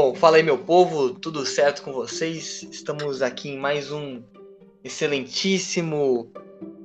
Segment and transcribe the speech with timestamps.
[0.00, 2.62] Bom, fala aí, meu povo, tudo certo com vocês?
[2.70, 4.22] Estamos aqui em mais um
[4.84, 6.30] excelentíssimo,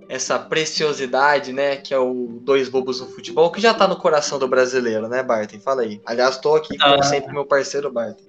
[0.10, 4.39] essa preciosidade, né, que é o Dois Bobos no Futebol, que já tá no coração
[4.39, 5.60] do brasileiro, né, Barton?
[5.60, 6.01] Fala aí.
[6.08, 7.04] Aliás, tô aqui, como ah.
[7.04, 8.23] sempre, meu parceiro Barton.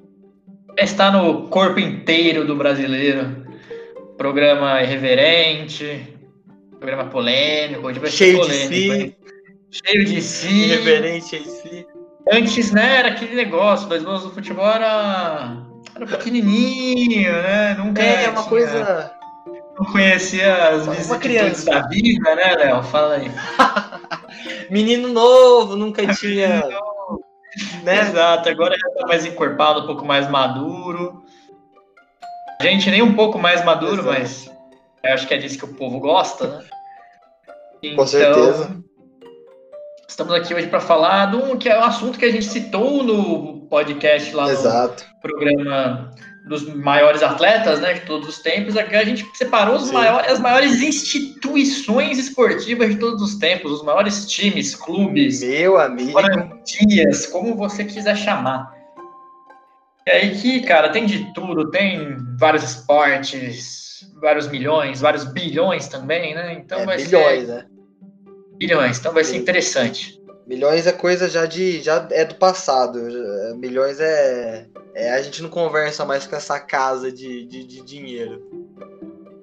[0.77, 3.43] Está no corpo inteiro do brasileiro.
[4.19, 6.15] Programa irreverente,
[6.79, 8.69] programa polêmico, hoje vai Cheio polêmico.
[8.69, 9.17] De si.
[9.71, 10.65] Cheio de si.
[10.65, 11.87] Irreverente em si.
[12.31, 15.59] Antes, né, era aquele negócio, dois gols do futebol era,
[15.95, 17.75] era pequenininho, né?
[17.75, 19.15] Nunca é, é uma tinha, coisa...
[19.79, 22.83] Não conhecia as vicissitudes da vida, né, Léo?
[22.85, 23.31] Fala aí.
[24.71, 26.65] Menino novo, nunca tinha...
[27.83, 28.01] né?
[28.01, 31.23] Exato, agora já tá mais encorpado, um pouco mais maduro.
[32.61, 34.09] A gente nem um pouco mais maduro, Exato.
[34.09, 34.53] mas
[35.03, 36.65] eu acho que é disso que o povo gosta, né?
[37.83, 38.84] Então, Com certeza.
[40.09, 43.03] Estamos aqui hoje para falar de um que é um assunto que a gente citou
[43.03, 45.05] no podcast lá Exato.
[45.15, 46.11] no programa
[46.47, 48.77] dos maiores atletas, né, de todos os tempos.
[48.77, 54.27] Aqui a gente separou maiores, as maiores instituições esportivas de todos os tempos, os maiores
[54.27, 56.19] times, clubes, meu amigo,
[56.65, 58.73] dias, como você quiser chamar.
[60.07, 66.35] E aí que, cara, tem de tudo, tem vários esportes, vários milhões, vários bilhões também,
[66.35, 66.53] né?
[66.53, 67.67] Então é, vai bilhões, ser né?
[68.61, 70.23] Milhões, então vai ser interessante.
[70.47, 71.81] Milhões é coisa já de.
[71.81, 73.01] já é do passado.
[73.57, 74.67] Milhões é.
[74.95, 78.43] é a gente não conversa mais com essa casa de, de, de dinheiro.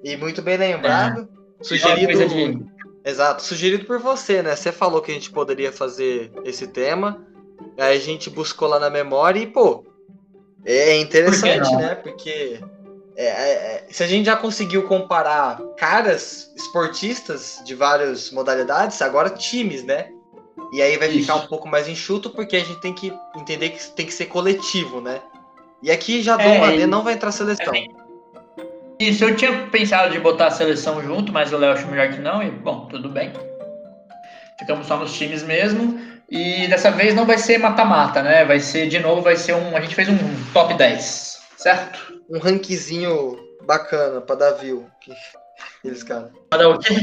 [0.04, 1.28] E muito bem lembrado.
[1.60, 1.64] É.
[1.64, 2.28] Sugerido.
[2.28, 2.72] De...
[3.04, 4.54] Exato, sugerido por você, né?
[4.54, 7.26] Você falou que a gente poderia fazer esse tema.
[7.76, 9.84] Aí a gente buscou lá na memória e, pô,
[10.64, 11.94] é interessante, Por né?
[11.96, 12.60] Porque
[13.16, 19.30] é, é, é, se a gente já conseguiu comparar caras esportistas de várias modalidades, agora
[19.30, 20.08] times, né?
[20.72, 21.20] E aí vai Isso.
[21.20, 24.26] ficar um pouco mais enxuto, porque a gente tem que entender que tem que ser
[24.26, 25.20] coletivo, né?
[25.82, 27.74] E aqui já dou é, uma não vai entrar seleção.
[27.74, 27.86] É,
[28.98, 32.20] isso, eu tinha pensado de botar a seleção junto, mas o Léo achou melhor que
[32.20, 33.32] não, e bom, tudo bem.
[34.58, 36.00] Ficamos só nos times mesmo.
[36.30, 38.44] E dessa vez não vai ser mata-mata, né?
[38.44, 39.76] Vai ser, de novo, vai ser um.
[39.76, 40.16] A gente fez um
[40.54, 42.21] top 10, certo?
[42.28, 44.88] Um rankzinho bacana pra dar view.
[45.84, 46.30] Eles, cara.
[46.48, 46.94] Pra dar o quê?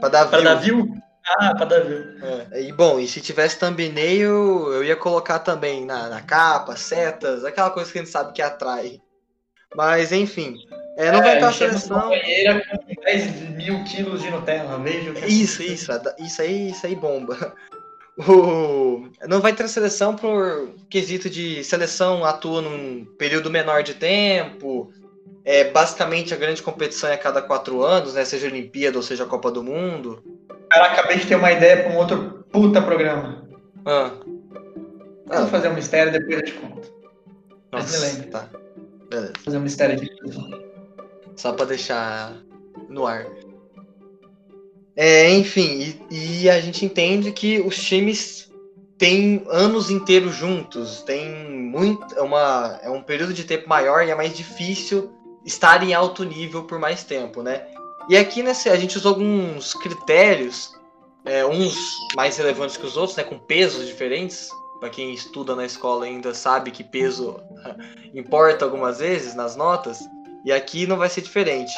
[0.00, 0.44] Pra dar pra view.
[0.44, 1.04] Dar view?
[1.26, 2.04] Ah, pra dar view.
[2.52, 2.62] É.
[2.62, 7.70] E bom, e se tivesse thumbnail, eu ia colocar também na, na capa, setas, aquela
[7.70, 9.00] coisa que a gente sabe que atrai.
[9.74, 10.56] Mas enfim.
[10.96, 12.02] É, não é, vai estar a seleção.
[12.02, 15.10] com 10 mil quilos de Nutella, veja.
[15.26, 17.54] Isso, isso, isso aí, isso aí bomba.
[18.16, 19.08] O...
[19.26, 24.92] Não vai ter seleção por quesito de seleção atua num período menor de tempo.
[25.44, 28.24] É, basicamente a grande competição é a cada quatro anos, né?
[28.24, 30.22] Seja Olimpíada ou seja a Copa do Mundo.
[30.70, 33.46] Cara, acabei de ter uma ideia para um outro puta programa.
[33.84, 34.12] Ah.
[35.28, 35.40] ah.
[35.40, 36.94] Vou fazer um mistério depois eu te conto.
[37.72, 38.30] Nossa, Mas me lembra.
[38.30, 38.50] Tá.
[39.10, 39.32] Beleza.
[39.44, 40.10] Fazer um mistério de
[41.36, 42.32] Só para deixar
[42.88, 43.26] no ar.
[44.96, 48.48] É, enfim, e, e, a gente entende que os times
[48.96, 54.10] têm anos inteiros juntos, tem muito, é, uma, é um período de tempo maior e
[54.10, 55.10] é mais difícil
[55.44, 57.66] estar em alto nível por mais tempo, né?
[58.08, 60.72] E aqui nesse, a gente usou alguns critérios,
[61.24, 61.76] é, uns
[62.14, 64.48] mais relevantes que os outros, né, com pesos diferentes.
[64.78, 67.40] Para quem estuda na escola ainda sabe que peso
[68.14, 69.98] importa algumas vezes nas notas,
[70.44, 71.72] e aqui não vai ser diferente.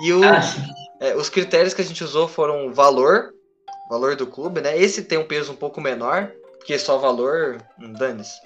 [0.00, 0.40] E o, ah.
[1.00, 3.34] é, os critérios que a gente usou foram valor,
[3.90, 4.78] valor do clube, né?
[4.78, 8.40] Esse tem um peso um pouco menor, porque só valor, hum, dane-se.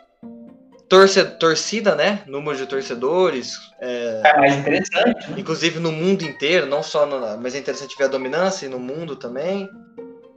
[0.88, 2.22] Torce, torcida, né?
[2.26, 3.56] Número de torcedores.
[3.80, 5.30] É, é mais interessante.
[5.30, 5.36] Né?
[5.38, 8.78] Inclusive no mundo inteiro, não só no, mas é interessante ver a dominância e no
[8.78, 9.68] mundo também.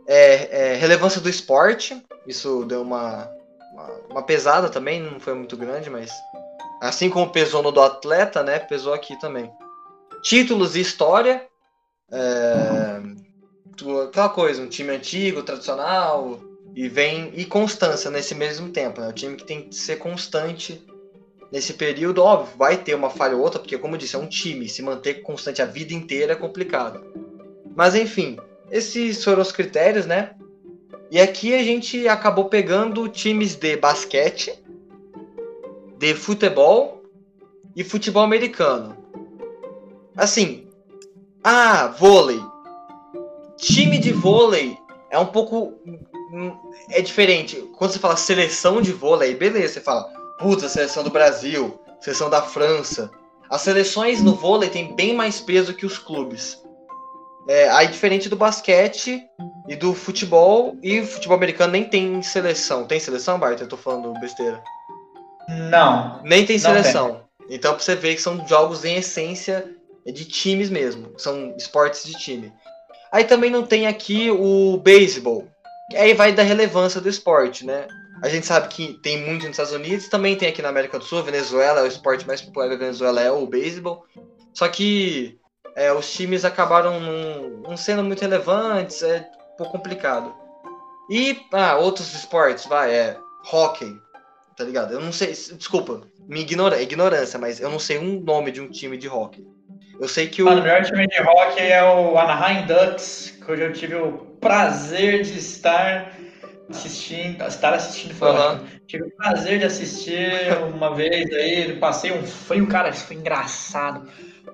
[0.07, 3.29] É, é, relevância do esporte, isso deu uma,
[3.73, 6.11] uma, uma, pesada também, não foi muito grande, mas
[6.81, 8.57] assim como pesou no do atleta, né?
[8.57, 9.51] Pesou aqui também
[10.21, 11.45] títulos e história.
[12.11, 13.01] É,
[14.07, 16.39] aquela coisa, um time antigo, tradicional,
[16.75, 19.01] e vem e constância nesse mesmo tempo.
[19.01, 19.07] Né?
[19.09, 20.83] O time que tem que ser constante
[21.51, 24.27] nesse período, óbvio, vai ter uma falha ou outra, porque, como eu disse, é um
[24.27, 27.03] time, se manter constante a vida inteira é complicado.
[27.75, 28.37] Mas, enfim,
[28.71, 30.35] esses foram os critérios, né?
[31.11, 34.53] E aqui a gente acabou pegando times de basquete,
[35.97, 37.01] de futebol
[37.75, 38.98] e futebol americano.
[40.19, 40.67] Assim,
[41.41, 42.41] ah, vôlei.
[43.57, 44.77] Time de vôlei
[45.09, 45.79] é um pouco.
[46.33, 46.53] Hum,
[46.89, 47.55] é diferente.
[47.77, 50.03] Quando você fala seleção de vôlei, beleza, você fala,
[50.37, 53.09] puta, seleção do Brasil, seleção da França.
[53.49, 56.61] As seleções no vôlei têm bem mais peso que os clubes.
[57.47, 59.23] É, aí, diferente do basquete
[59.69, 62.85] e do futebol, e o futebol americano nem tem seleção.
[62.85, 63.61] Tem seleção, Bart?
[63.61, 64.61] Eu tô falando besteira.
[65.47, 66.21] Não.
[66.23, 67.21] Nem tem seleção.
[67.49, 71.13] Então pra você ver que são jogos em essência de times mesmo.
[71.17, 72.53] São esportes de time.
[73.11, 75.47] Aí também não tem aqui o beisebol.
[75.95, 77.87] Aí vai da relevância do esporte, né?
[78.21, 81.05] A gente sabe que tem muito nos Estados Unidos, também tem aqui na América do
[81.05, 84.05] Sul, Venezuela, é o esporte mais popular da Venezuela é o beisebol.
[84.53, 85.39] Só que
[85.75, 90.35] é, os times acabaram não, sendo muito relevantes, é um pouco complicado.
[91.09, 93.17] E ah, outros esportes, vai, é
[93.51, 93.95] hockey,
[94.55, 94.93] tá ligado?
[94.93, 98.69] Eu não sei, desculpa, minha ignora, ignorância, mas eu não sei um nome de um
[98.69, 99.47] time de hockey.
[99.99, 100.45] Eu sei que o.
[100.45, 104.13] Mano, o melhor time de hockey é o Anaheim Ducks, que hoje eu tive o
[104.39, 106.13] prazer de estar
[106.69, 107.43] assistindo.
[107.43, 108.67] Estar assistindo foi ótimo.
[108.87, 110.31] Tive o prazer de assistir
[110.73, 114.07] uma vez aí, passei um frio, cara, isso foi engraçado.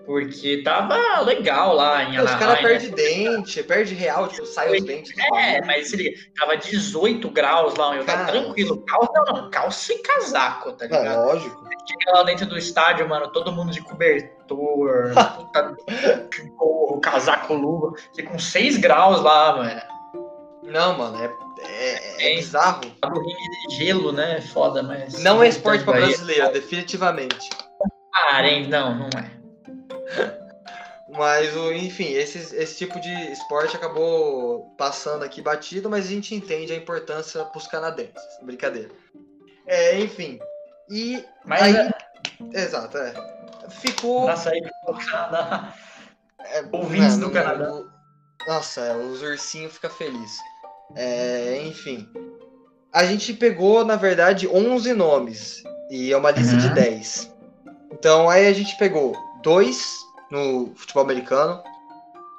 [0.06, 2.40] Porque tava legal lá em Os Anaheim.
[2.40, 2.68] caras né?
[2.70, 5.12] perdem dente, perde real, tipo, sai os dentes.
[5.18, 5.66] É, bagulho.
[5.66, 8.32] mas se liga, tava 18 graus lá, eu tava Cara.
[8.40, 8.84] tranquilo.
[8.86, 11.26] Calça, não, calça e casaco, tá É, ligado?
[11.26, 11.65] lógico.
[11.88, 15.76] Chega lá dentro do estádio, mano, todo mundo de cobertor, puta,
[16.58, 17.94] gorro, casaco, luva.
[18.16, 19.82] Fica com 6 graus lá, mano.
[20.64, 22.36] Não, mano, é, é, é É.
[22.38, 22.82] bizarro.
[23.00, 24.42] Tá do ringue de gelo, né?
[24.42, 25.22] Foda, mas.
[25.24, 27.50] Não é esporte pra Aí- brasileiro, definitivamente.
[28.32, 28.68] Ah, hein?
[28.68, 30.46] Não, não é.
[31.18, 36.74] Mas, enfim, esse, esse tipo de esporte acabou passando aqui batido, mas a gente entende
[36.74, 38.22] a importância pros canadenses.
[38.42, 38.90] Brincadeira.
[39.66, 40.40] É, enfim.
[40.90, 41.24] E.
[41.44, 41.76] Mas aí,
[42.54, 43.14] é, Exato, é.
[43.70, 44.28] Ficou.
[44.28, 45.74] nossa, aí do Canadá.
[46.40, 47.72] É, Ouvintes do Canadá.
[47.72, 47.88] o-
[48.48, 50.38] Nossa, é, os ursinhos ficam felizes.
[50.96, 52.08] É, enfim.
[52.94, 55.64] A gente pegou, na verdade, 11 nomes.
[55.90, 56.74] E é uma lista de Uhum.
[56.74, 57.32] 10.
[57.92, 59.98] Então aí a gente pegou dois
[60.30, 61.64] no futebol americano.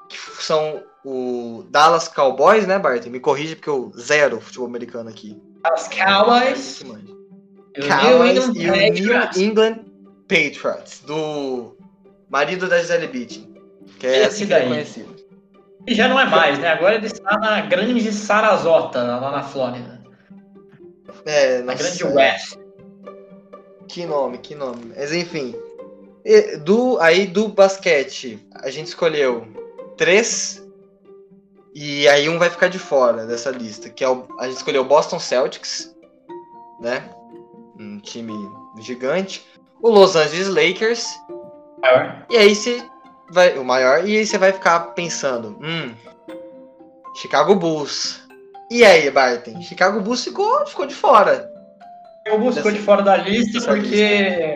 [0.09, 3.05] Que são o Dallas Cowboys, né, Bart?
[3.07, 5.41] Me corrige porque eu zero futebol americano aqui.
[5.65, 6.81] As Cowboys.
[7.79, 8.03] Manja.
[8.03, 9.37] e o New England e o New Patriots.
[9.39, 9.79] England
[10.29, 11.77] Patriots, do
[12.29, 13.55] marido da Gisele Bündchen,
[13.99, 14.69] que é assim ele é daí.
[14.69, 15.17] conhecido.
[15.87, 16.69] E já não é mais, né?
[16.69, 20.03] Agora ele está na grande Sarasota, lá na Flórida.
[21.25, 22.07] É, Na nossa, grande é.
[22.07, 22.59] West.
[23.89, 24.93] Que nome, que nome.
[24.97, 25.55] Mas enfim,
[26.25, 29.47] E do aí do basquete, a gente escolheu
[29.97, 30.61] três
[31.73, 34.83] e aí um vai ficar de fora dessa lista, que é o, a gente escolheu
[34.83, 35.95] o Boston Celtics,
[36.81, 37.09] né?
[37.79, 38.33] Um time
[38.81, 39.47] gigante.
[39.83, 41.07] O Los Angeles Lakers
[41.81, 42.27] Maior.
[42.31, 42.83] E aí você
[43.31, 43.59] vai.
[43.59, 44.07] O maior.
[44.07, 45.59] E aí você vai ficar pensando.
[45.63, 45.95] Hum.
[47.17, 48.23] Chicago Bulls.
[48.71, 49.61] E aí, Barton?
[49.63, 51.51] Chicago Bulls ficou, ficou de fora.
[52.33, 54.55] O Bulls ficou de fora da lista porque.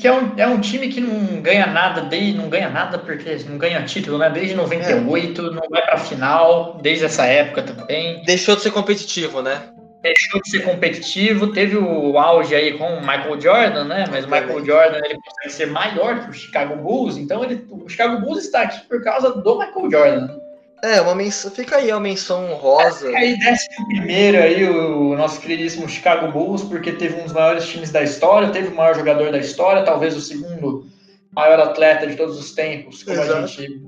[0.00, 3.36] Que é, um, é um time que não ganha nada, desde, não ganha nada porque
[3.48, 4.28] não ganha título, né?
[4.28, 8.20] Desde 98, não vai pra final, desde essa época também.
[8.24, 9.68] Deixou de ser competitivo, né?
[10.04, 14.04] Deixou de ser competitivo, teve o auge aí com o Michael Jordan, né?
[14.10, 17.88] Mas o Michael Jordan ele consegue ser maior que o Chicago Bulls, então ele, o
[17.88, 20.44] Chicago Bulls está aqui por causa do Michael Jordan.
[20.82, 21.50] É, uma menção.
[21.50, 23.10] Fica aí a menção honrosa.
[23.10, 27.66] E aí desce primeiro aí o nosso queridíssimo Chicago Bulls, porque teve um dos maiores
[27.66, 30.86] times da história, teve o maior jogador da história, talvez o segundo
[31.32, 33.44] maior atleta de todos os tempos, como Exato.
[33.44, 33.80] a gente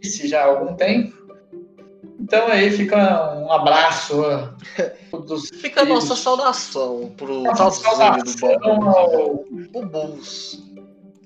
[0.00, 1.23] disse já há algum tempo.
[2.24, 4.54] Então aí fica um abraço a
[5.10, 8.88] todos Fica a nossa saudação pro Nossa do saudação Bob.
[8.88, 10.62] ao, O Bulls.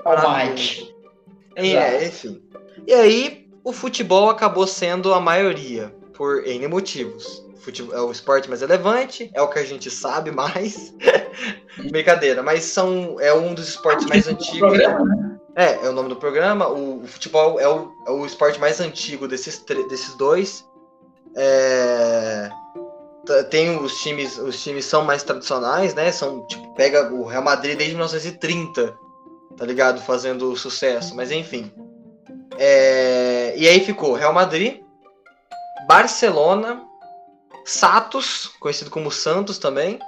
[0.04, 0.92] ao Mike.
[1.56, 2.42] E, é, enfim.
[2.84, 7.44] E aí, o futebol acabou sendo a maioria, por N motivos.
[7.60, 10.94] Futebol é o esporte mais relevante, é o que a gente sabe mais.
[11.90, 14.58] Brincadeira, mas são, é um dos esportes mais antigos.
[14.58, 15.38] Programa, né?
[15.54, 16.68] É, é o nome do programa.
[16.68, 20.68] O, o futebol é o, é o esporte mais antigo desses, desses dois.
[21.40, 22.50] É,
[23.48, 26.10] tem os times, os times são mais tradicionais, né?
[26.10, 28.94] São, tipo, pega o Real Madrid desde 1930,
[29.56, 30.00] tá ligado?
[30.00, 31.72] Fazendo sucesso, mas enfim.
[32.58, 34.80] É, e aí ficou Real Madrid,
[35.86, 36.82] Barcelona,
[37.64, 40.00] Santos, conhecido como Santos também,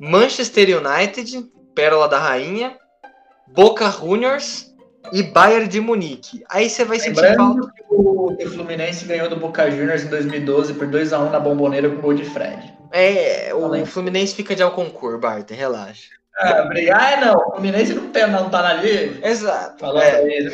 [0.00, 2.76] Manchester United, Pérola da Rainha,
[3.48, 4.65] Boca Juniors
[5.12, 6.44] e Bayern de Munique.
[6.48, 7.30] Aí você vai sentir falta.
[7.30, 11.88] Lembrando que o, o Fluminense ganhou do Boca Juniors em 2012 por 2x1 na bomboneira
[11.88, 12.74] com gol de Fred.
[12.92, 13.86] É, o Falei.
[13.86, 16.10] Fluminense fica de Alconcur, Barton, relaxa.
[16.38, 17.34] Ah, brigar não.
[17.34, 19.26] O Fluminense não, tem, não tá na lista.
[19.26, 19.78] Exato.
[19.78, 20.50] Falando é.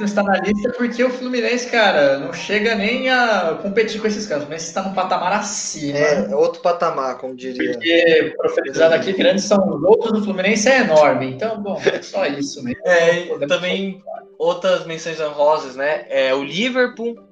[0.00, 4.26] Não está na lista porque o Fluminense, cara, não chega nem a competir com esses
[4.26, 4.44] caras.
[4.44, 5.98] O Fluminense está num patamar acima.
[5.98, 7.72] É, é outro patamar, como diria.
[7.72, 11.26] Porque, profetizando aqui, grandes são os outros do Fluminense é enorme.
[11.32, 12.80] Então, bom, só isso mesmo.
[12.86, 14.02] É, também
[14.38, 16.06] outras menções honrosas, né?
[16.08, 17.22] É o Liverpool,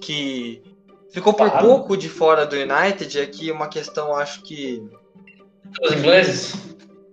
[0.00, 0.62] que
[1.10, 1.66] ficou por Claro.
[1.66, 3.20] pouco de fora do United.
[3.20, 4.80] Aqui uma questão, acho que
[5.82, 6.54] Os ingleses?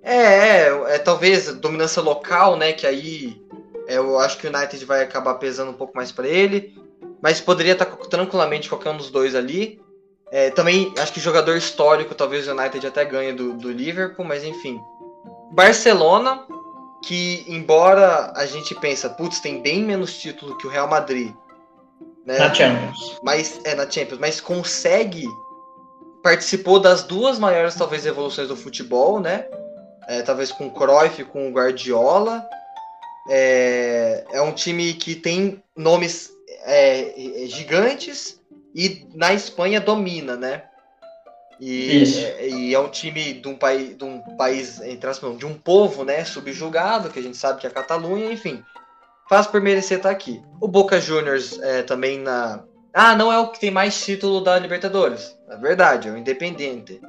[0.03, 2.73] É, é, é talvez dominância local, né?
[2.73, 3.48] Que aí é,
[3.89, 6.77] eu acho que o United vai acabar pesando um pouco mais para ele.
[7.21, 9.81] Mas poderia estar tá tranquilamente qualquer um dos dois ali.
[10.31, 14.43] É, também acho que jogador histórico, talvez o United até ganhe do, do Liverpool, mas
[14.43, 14.79] enfim.
[15.51, 16.45] Barcelona,
[17.03, 21.33] que embora a gente pensa, putz, tem bem menos título que o Real Madrid.
[22.25, 22.37] Né?
[22.37, 23.19] Na Champions.
[23.23, 25.25] Mas, é, na Champions, mas consegue.
[26.21, 29.45] Participou das duas maiores, talvez, evoluções do futebol, né?
[30.07, 32.45] É, talvez com o Cruyff, com o Guardiola.
[33.29, 36.31] É, é um time que tem nomes
[36.63, 37.13] é,
[37.47, 38.39] gigantes
[38.75, 40.63] e na Espanha domina, né?
[41.59, 45.45] E é, e é, um time de um, país, de um país, entre aspas, de
[45.45, 48.63] um povo, né, subjugado, que a gente sabe que é a Catalunha, enfim.
[49.27, 50.41] Faz por merecer estar aqui.
[50.61, 52.63] O Boca Juniors é, também na.
[52.93, 55.37] Ah, não é o que tem mais título da Libertadores.
[55.49, 56.99] É verdade, é o Independente.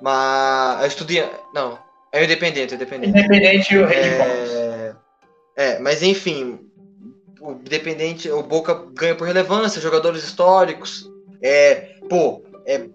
[0.00, 0.82] Mas.
[0.82, 1.30] É Estudia...
[1.54, 1.78] Não,
[2.12, 3.18] é o Independente, o Independente.
[3.18, 4.69] Independente e o Red é...
[5.56, 6.58] é, mas enfim.
[7.40, 11.10] O Independente, o Boca ganha por relevância, jogadores históricos.
[11.42, 12.86] É, pô, é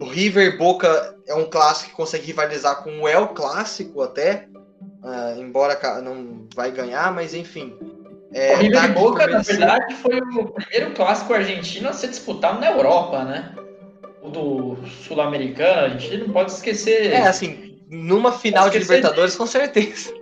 [0.00, 4.48] o River Boca é um clássico que consegue rivalizar com o El Clássico até,
[5.02, 7.74] uh, embora não vai ganhar, mas enfim.
[8.32, 12.60] É, o River tá Boca, na verdade, foi o primeiro clássico argentino a ser disputado
[12.60, 13.54] na Europa, né?
[14.20, 17.12] O do Sul-Americano, a gente não pode esquecer.
[17.12, 20.12] É, assim, numa final de Libertadores, com certeza.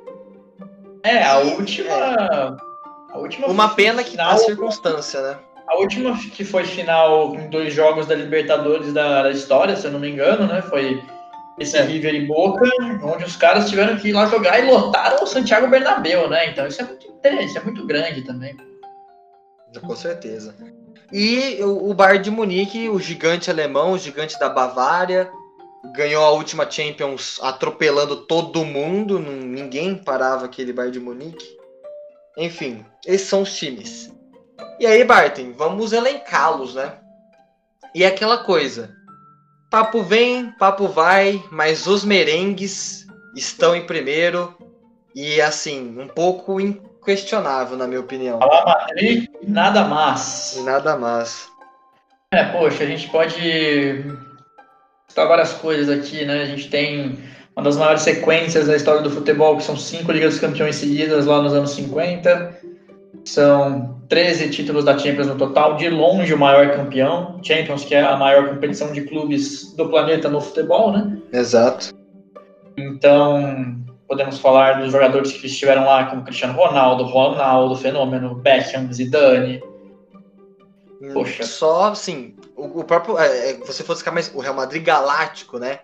[1.05, 1.91] É, a última.
[1.91, 2.73] É.
[3.13, 4.33] A última Uma pena que final...
[4.33, 5.39] a circunstância, né?
[5.69, 9.93] A última que foi final em dois jogos da Libertadores da, da história, se eu
[9.93, 10.63] não me engano, né?
[10.63, 11.03] Foi
[11.59, 11.83] esse é.
[11.83, 12.65] River e Boca,
[13.03, 16.51] onde os caras tiveram que ir lá jogar e lotaram o Santiago Bernabéu, né?
[16.51, 18.57] Então isso é muito interessante, é muito grande também.
[19.81, 20.55] Com certeza.
[21.13, 25.31] E o, o Bayern de Munique, o gigante alemão, o gigante da Bavária,
[25.95, 31.57] ganhou a última Champions atropelando todo mundo, ninguém parava aquele Bayern de Munique.
[32.37, 34.13] Enfim, esses são os times.
[34.79, 36.97] E aí, Barton, vamos elencá-los, né?
[37.95, 38.95] E é aquela coisa.
[39.71, 44.55] Papo vem, papo vai, mas os merengues estão em primeiro
[45.15, 48.39] e assim, um pouco inquestionável, na minha opinião.
[48.39, 50.59] Fala Madrid, nada mais.
[50.65, 51.49] Nada mais.
[52.33, 54.05] É, poxa, a gente pode
[55.13, 56.43] citar várias coisas aqui, né?
[56.43, 57.19] A gente tem
[57.55, 61.27] uma das maiores sequências da história do futebol, que são cinco Ligas dos Campeões seguidas
[61.27, 62.59] lá nos anos 50.
[63.25, 67.39] São 13 títulos da Champions no total, de longe o maior campeão.
[67.43, 71.19] Champions, que é a maior competição de clubes do planeta no futebol, né?
[71.31, 71.91] Exato.
[72.77, 73.77] Então,
[74.09, 79.63] podemos falar dos jogadores que estiveram lá, como Cristiano Ronaldo, Ronaldo, Fenômeno, Beckham, Zidane.
[81.03, 81.43] Hum, Poxa.
[81.43, 83.19] Só, assim, o, o próprio.
[83.19, 84.33] É, é você fosse ficar mais.
[84.33, 85.81] O Real Madrid Galáctico, né?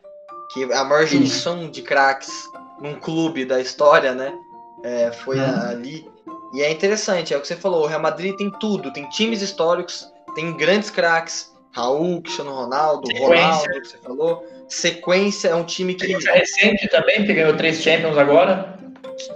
[0.53, 2.31] Que é a maior junção de craques
[2.81, 4.33] num clube da história, né?
[4.85, 5.61] É, foi hum.
[5.69, 6.09] ali.
[6.55, 9.43] E é interessante, é o que você falou, o Real Madrid tem tudo, tem times
[9.43, 13.37] históricos, tem grandes craques, Raul, Cristiano Ronaldo, Sequência.
[13.37, 14.47] Ronaldo, que você falou.
[14.67, 16.07] Sequência é um time que.
[16.07, 18.78] Sequência recente também, que ganhou três Champions agora.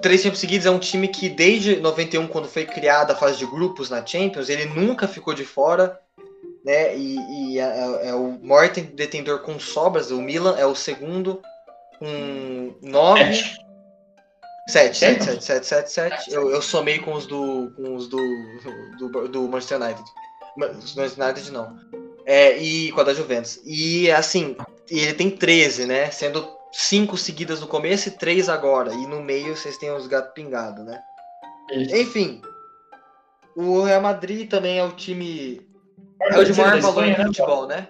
[0.01, 3.47] Três Champions seguidos é um time que desde 91, quando foi criada a fase de
[3.47, 5.99] grupos na Champions, ele nunca ficou de fora.
[6.65, 6.97] Né?
[6.97, 7.17] E,
[7.55, 11.43] e é, é, é o maior detentor com sobras, o Milan é o segundo
[11.99, 13.43] com nove.
[14.69, 16.33] Sete, sete, sete, sete, sete, sete.
[16.33, 17.73] Eu, eu somei com os do.
[17.77, 18.19] com os do.
[18.99, 20.05] do, do Manchester United.
[20.57, 21.77] Manchester United não.
[22.25, 23.61] É, e com a da Juventus.
[23.65, 24.57] E assim,
[24.89, 26.11] ele tem 13, né?
[26.11, 28.93] Sendo cinco seguidas no começo e três agora.
[28.93, 31.01] E no meio vocês têm os gatos pingados, né?
[31.71, 31.95] Isso.
[31.95, 32.43] Enfim.
[33.55, 35.61] O Real Madrid também é o time.
[36.21, 37.89] É o de maior valor Espanha, no né, futebol, né?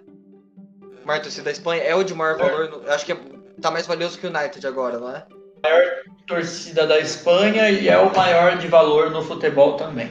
[1.04, 2.42] Maior torcida da Espanha é o de maior é.
[2.42, 2.70] valor.
[2.70, 2.90] No...
[2.90, 3.18] Acho que é...
[3.60, 5.24] tá mais valioso que o United agora, não é?
[5.62, 10.10] Maior torcida da Espanha e é o maior de valor no futebol também.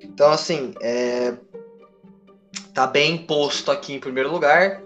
[0.00, 1.34] Então, assim, é...
[2.72, 4.82] tá bem posto aqui em primeiro lugar.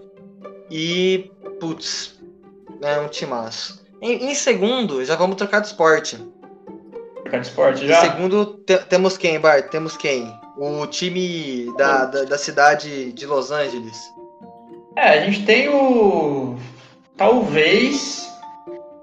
[0.75, 2.19] E, putz,
[2.81, 3.85] é um timaço.
[4.01, 6.17] Em, em segundo, já vamos trocar de esporte.
[7.21, 7.99] Trocar de esporte já?
[7.99, 9.69] Em segundo, te, temos quem, Bart?
[9.69, 10.33] Temos quem?
[10.57, 13.95] O time da, da, da cidade de Los Angeles.
[14.95, 16.55] É, a gente tem o.
[17.17, 18.27] Talvez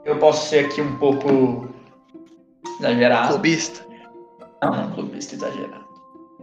[0.05, 1.69] eu posso ser aqui um pouco
[2.81, 3.29] exagerado.
[3.29, 3.87] Clubista?
[4.61, 5.80] Não, não clubista exagerado.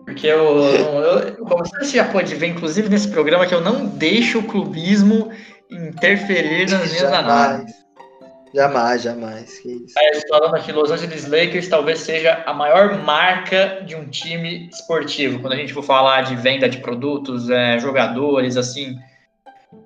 [0.07, 4.39] Porque eu, eu, como você já pode ver, inclusive nesse programa, que eu não deixo
[4.39, 5.29] o clubismo
[5.69, 7.75] interferir nas minhas análises.
[8.55, 9.59] Jamais, jamais.
[9.59, 9.99] Que isso.
[9.99, 15.41] Aí, falando aqui, Los Angeles Lakers talvez seja a maior marca de um time esportivo.
[15.41, 18.97] Quando a gente for falar de venda de produtos, é, jogadores, assim,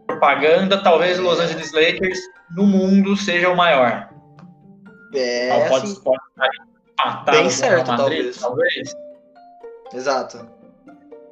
[0.06, 2.20] propaganda, talvez o Los Angeles Lakers
[2.56, 4.08] no mundo seja o maior.
[5.16, 6.50] É, Então, pode, assim, pode estar
[6.94, 8.38] empatado bem certo, Madrid, talvez.
[8.38, 9.01] talvez.
[9.94, 10.48] Exato.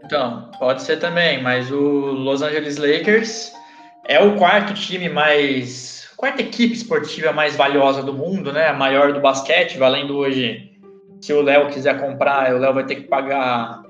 [0.04, 3.52] Então, pode ser também, mas o Los Angeles Lakers
[4.06, 6.10] é o quarto time mais.
[6.18, 8.68] quarta equipe esportiva mais valiosa do mundo, né?
[8.68, 10.72] A maior do basquete, valendo hoje.
[11.22, 13.84] Se o Léo quiser comprar, o Léo vai ter que pagar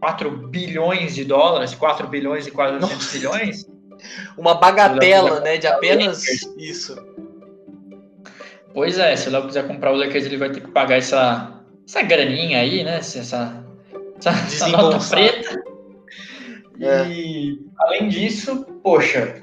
[0.00, 3.12] 4 bilhões de dólares, 4 bilhões e 400 Nossa.
[3.12, 3.66] bilhões.
[4.38, 5.56] Uma bagatela, né?
[5.58, 6.24] De apenas
[6.56, 6.96] isso.
[8.72, 11.52] Pois é, se o Léo quiser comprar o Lakers, ele vai ter que pagar essa,
[11.86, 12.98] essa graninha aí, né?
[12.98, 13.64] Essa,
[14.18, 15.18] essa, essa nota Desembolsar.
[15.18, 15.62] preta.
[16.80, 17.08] É.
[17.08, 19.42] E além disso, poxa,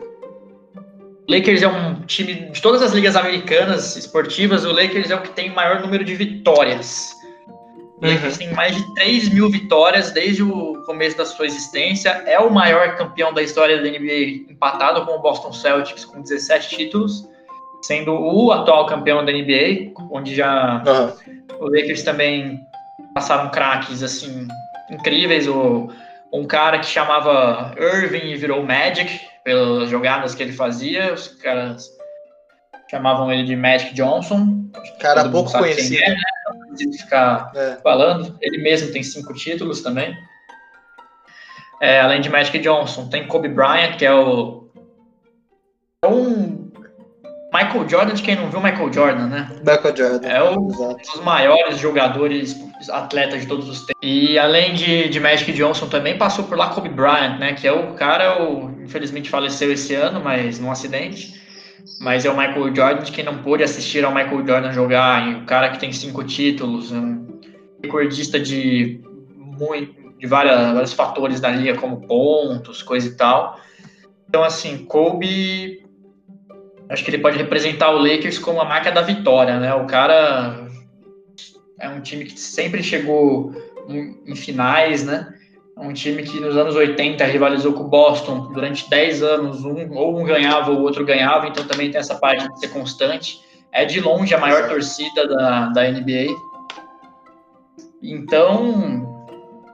[1.27, 5.21] o Lakers é um time de todas as ligas americanas esportivas, o Lakers é o
[5.21, 7.11] que tem o maior número de vitórias.
[8.01, 8.39] O Lakers Uhum.
[8.39, 12.09] tem mais de 3 mil vitórias desde o começo da sua existência.
[12.25, 16.77] É o maior campeão da história da NBA, empatado com o Boston Celtics com 17
[16.77, 17.27] títulos,
[17.81, 21.13] sendo o atual campeão da NBA, onde já Aham.
[21.59, 22.61] o Lakers também
[23.13, 24.47] passaram craques assim
[24.89, 25.47] incríveis.
[25.47, 25.89] O,
[26.33, 31.13] um cara que chamava Irving e virou Magic pelas jogadas que ele fazia.
[31.13, 31.89] Os caras
[32.89, 34.65] chamavam ele de Magic Johnson.
[34.99, 36.03] Cara pouco conhecido.
[36.03, 36.21] é, né?
[36.47, 37.75] Não precisa ficar É.
[37.81, 38.37] falando.
[38.41, 40.15] Ele mesmo tem cinco títulos também.
[41.81, 44.69] É, além de Magic Johnson, tem Kobe Bryant, que é o.
[46.03, 46.54] É um.
[47.55, 49.49] Michael Jordan, de quem não viu Michael Jordan, né?
[49.59, 50.27] Michael Jordan.
[50.27, 53.95] É um dos maiores jogadores, atletas de todos os tempos.
[54.01, 57.53] E além de, de Magic Johnson também passou por lá Kobe Bryant, né?
[57.53, 61.41] Que é o cara, o, infelizmente faleceu esse ano, mas num acidente.
[62.01, 65.35] Mas é o Michael Jordan, de quem não pôde assistir ao Michael Jordan jogar, e
[65.35, 67.39] o cara que tem cinco títulos, um
[67.81, 69.01] recordista de,
[70.19, 73.57] de várias, vários fatores da liga, como pontos, coisa e tal.
[74.27, 75.84] Então, assim, Kobe
[76.89, 79.73] acho que ele pode representar o Lakers como a marca da vitória, né?
[79.73, 80.67] O cara
[81.79, 83.53] é um time que sempre chegou
[83.87, 85.33] em, finais, né?
[85.77, 89.93] É um time que nos anos 80 rivalizou com o Boston durante 10 anos, um,
[89.93, 93.41] ou um ganhava ou o outro ganhava, então também tem essa parte de ser constante.
[93.71, 96.33] É de longe a maior torcida da, da NBA.
[98.01, 99.15] Então,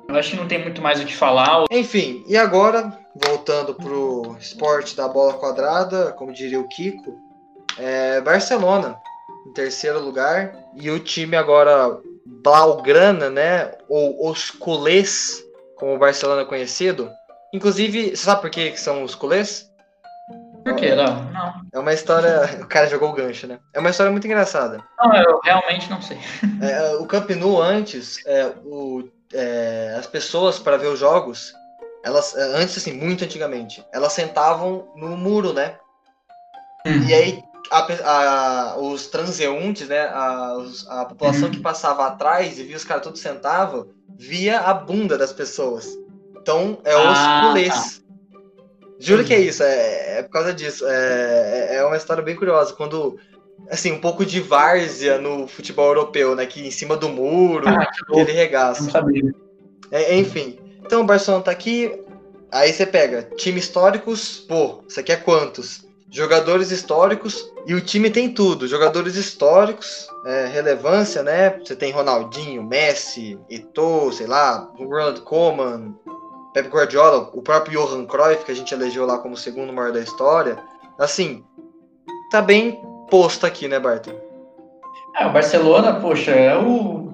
[0.10, 1.66] eu acho que não tem muito mais o que falar.
[1.70, 7.18] Enfim, e agora, voltando pro esporte da bola quadrada, como diria o Kiko,
[7.78, 8.98] é Barcelona,
[9.48, 15.44] em terceiro lugar, e o time agora Blaugrana, né, ou os culés,
[15.78, 17.10] como o Barcelona é conhecido.
[17.54, 19.70] Inclusive, você sabe por que que são os culés?
[20.64, 21.08] Por quê, Léo?
[21.34, 21.54] Não.
[21.74, 22.60] É uma história.
[22.62, 23.58] O cara jogou o gancho, né?
[23.74, 24.84] É uma história muito engraçada.
[25.00, 26.20] Não, eu realmente não sei.
[26.62, 31.52] É, o Camp Nou antes, é, o- é, as pessoas para ver os jogos,
[32.04, 35.78] elas é, antes assim, muito antigamente, elas sentavam no muro, né?
[36.86, 37.88] E aí a
[38.74, 40.02] a- os transeuntes, né?
[40.08, 40.58] A,
[40.90, 41.56] a população Uhum.
[41.56, 43.88] que passava atrás e via os caras todos sentavam,
[44.18, 45.88] via a bunda das pessoas.
[46.42, 48.02] Então é os Ah, culés.
[49.00, 50.86] Juro que é isso, é, é por causa disso.
[50.88, 52.74] É, é- é uma história bem curiosa.
[52.74, 53.18] Quando,
[53.70, 56.46] assim, um pouco de várzea no futebol europeu, né?
[56.46, 58.92] Que em cima do muro, Ah, aquele regaço.
[59.92, 60.60] É, enfim.
[60.86, 62.04] Então o Barcelona tá aqui.
[62.52, 65.86] Aí você pega time históricos, pô, isso aqui é quantos?
[66.10, 68.68] Jogadores históricos, e o time tem tudo.
[68.68, 71.58] Jogadores históricos, é, relevância, né?
[71.60, 75.96] Você tem Ronaldinho, Messi, Eto'o, sei lá, Ronald Koeman,
[76.54, 79.94] Pep Guardiola, o próprio Johan Cruyff, que a gente elegeu lá como o segundo maior
[79.94, 80.58] da história.
[81.00, 81.46] Assim,
[82.30, 84.12] tá bem posto aqui, né, Barton?
[85.18, 87.14] É, o Barcelona, poxa, é o.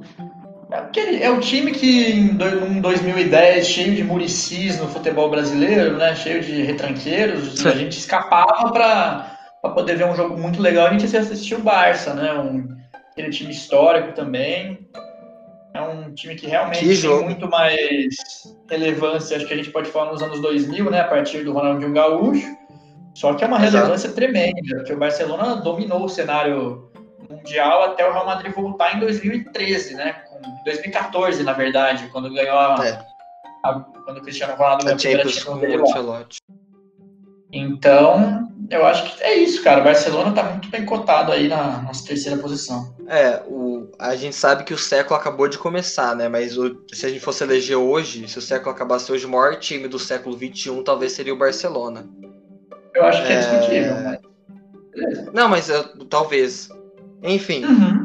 [0.69, 5.95] É, é o time que em do- em 2010, cheio de muricis no futebol brasileiro,
[5.97, 6.13] né?
[6.15, 10.87] Cheio de retranqueiros, a gente escapava para poder ver um jogo muito legal.
[10.87, 12.33] A gente assistiu o Barça, né?
[12.33, 12.67] Um,
[13.11, 14.85] aquele time histórico também.
[15.73, 18.15] É um time que realmente Que tem muito mais
[18.69, 21.01] relevância, acho que a gente pode falar nos anos 2000, né?
[21.01, 22.57] A partir do Ronaldinho Gaúcho.
[23.13, 23.77] Só que é uma Exato.
[23.77, 26.91] relevância tremenda, porque o Barcelona dominou o cenário
[27.29, 30.15] mundial até o Real Madrid voltar em 2013, né?
[30.43, 33.05] Com 2014, na verdade, quando ganhou a, É.
[33.63, 36.25] a- quando o Cristiano Ronaldo ganhou A primeira Champions dele lá.
[37.51, 39.79] Então, eu acho que é isso, cara.
[39.81, 42.93] O Barcelona tá muito bem cotado aí na nossa terceira posição.
[43.07, 46.27] É, o, a gente sabe que o século acabou de começar, né?
[46.27, 49.55] Mas o- se a gente fosse eleger hoje, se o século acabasse hoje, o maior
[49.55, 52.05] time do século XXI talvez seria o Barcelona.
[52.93, 53.39] Eu acho que é, É.
[53.39, 53.93] discutível.
[54.03, 55.33] mas.
[55.33, 56.69] Não, mas eu- talvez.
[57.23, 57.96] Enfim, Uhum.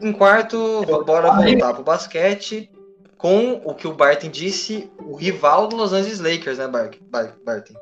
[0.00, 2.70] Em quarto, bora voltar pro basquete
[3.16, 7.34] com o que o Barton disse, o rival do Los Angeles Lakers, né, Bar Bar
[7.44, 7.74] Barton?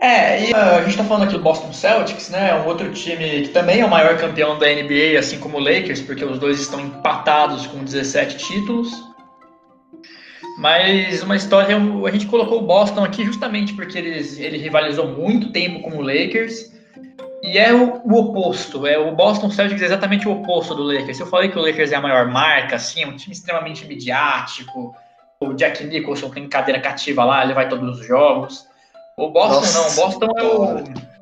[0.00, 2.52] É, e uh, a gente tá falando aqui do Boston Celtics, né?
[2.60, 6.00] Um outro time que também é o maior campeão da NBA, assim como o Lakers,
[6.00, 8.90] porque os dois estão empatados com 17 títulos.
[10.58, 15.52] Mas uma história, a gente colocou o Boston aqui justamente porque eles, ele rivalizou muito
[15.52, 16.72] tempo com o Lakers.
[17.42, 21.18] E é o, o, oposto, é o Boston Celtics é exatamente o oposto do Lakers.
[21.18, 24.94] Eu falei que o Lakers é a maior marca, assim, é um time extremamente midiático.
[25.40, 28.64] O Jack Nicholson tem cadeira cativa lá, ele vai todos os jogos.
[29.18, 31.12] O Boston Nossa, não, o Boston é o.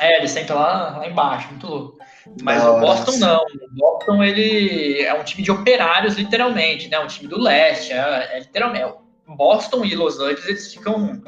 [0.00, 1.98] É, ele senta lá, lá embaixo, muito louco.
[2.42, 2.76] Mas Nossa.
[2.76, 3.38] o Boston não.
[3.38, 7.00] O Boston ele é um time de operários, literalmente, né?
[7.00, 7.92] Um time do leste.
[7.92, 8.94] É, é literalmente.
[9.26, 11.20] Boston e Los Angeles eles ficam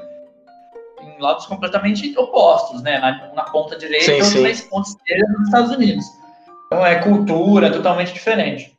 [1.16, 2.98] em lados completamente opostos, né?
[2.98, 6.04] Na, na ponta direita e na ponta esquerda dos Estados Unidos.
[6.66, 8.76] Então é cultura totalmente diferente.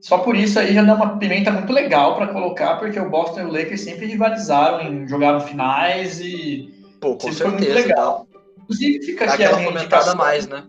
[0.00, 3.42] Só por isso aí já dá uma pimenta muito legal para colocar, porque o Boston
[3.42, 7.72] e o Lakers sempre rivalizaram em jogar no finais e Pô, com certeza, foi muito
[7.72, 8.26] legal.
[8.62, 10.16] Inclusive fica aqui a minha indicação.
[10.16, 10.64] mais, né?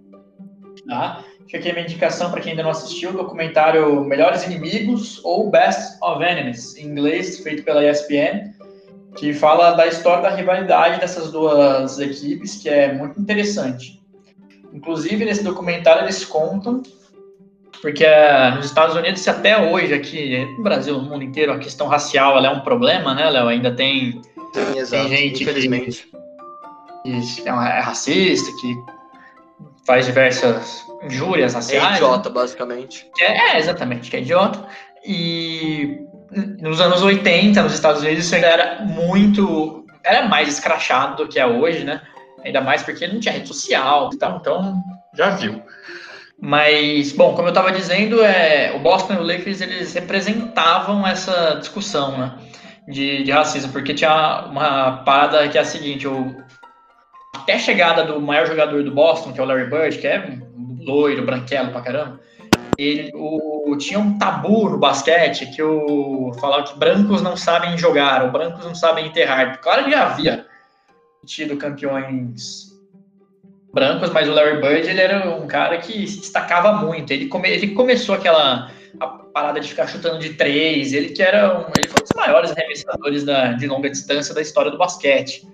[0.87, 1.23] Tá?
[1.45, 5.49] Fica aqui a minha indicação para quem ainda não assistiu, o documentário Melhores Inimigos ou
[5.49, 8.52] Best of Enemies, em inglês, feito pela ESPN,
[9.15, 14.02] que fala da história da rivalidade dessas duas equipes, que é muito interessante.
[14.73, 16.82] Inclusive, nesse documentário eles contam
[17.84, 21.86] porque uh, nos Estados Unidos, até hoje, aqui no Brasil, no mundo inteiro, a questão
[21.86, 23.49] racial é um problema, né, Léo?
[23.49, 24.21] Ainda tem,
[24.73, 26.10] exato, tem gente infelizmente.
[27.04, 28.73] Que, que é, é racista, que
[29.86, 31.95] faz diversas injúrias raciais.
[31.95, 33.06] É idiota, basicamente.
[33.19, 34.65] É, é, exatamente, que é idiota.
[35.06, 35.99] E
[36.59, 39.85] nos anos 80, nos Estados Unidos, isso ainda era muito.
[40.03, 42.01] Era mais escrachado do que é hoje, né?
[42.43, 44.83] Ainda mais porque não tinha rede social e tal, então
[45.15, 45.61] já viu.
[46.39, 51.55] Mas, bom, como eu estava dizendo, é, o Boston e o Lakers eles representavam essa
[51.55, 52.33] discussão né,
[52.85, 56.35] de, de racismo, porque tinha uma parada que é a seguinte: o,
[57.33, 60.37] até a chegada do maior jogador do Boston, que é o Larry Bird, que é
[60.81, 62.19] loiro, branquelo pra caramba,
[62.77, 68.23] ele o, tinha um tabu no basquete que o falava que brancos não sabem jogar,
[68.23, 69.59] ou brancos não sabem enterrar.
[69.62, 70.45] Claro que havia
[71.25, 72.71] tido campeões
[73.73, 77.12] brancos, mas o Larry Bird ele era um cara que se destacava muito.
[77.12, 78.69] Ele, come, ele começou aquela
[79.33, 82.51] parada de ficar chutando de três, ele que era um, ele foi um dos maiores
[82.51, 85.47] arremessadores da, de longa distância da história do basquete.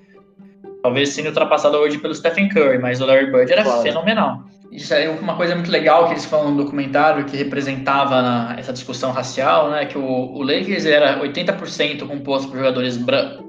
[0.84, 3.82] Talvez sendo ultrapassado hoje pelo Stephen Curry, mas o Larry Bird era claro.
[3.82, 4.44] fenomenal.
[4.72, 8.72] Isso é uma coisa muito legal que eles falam no documentário que representava na, essa
[8.72, 9.86] discussão racial, né?
[9.86, 13.00] Que o, o Lakers era 80% composto por jogadores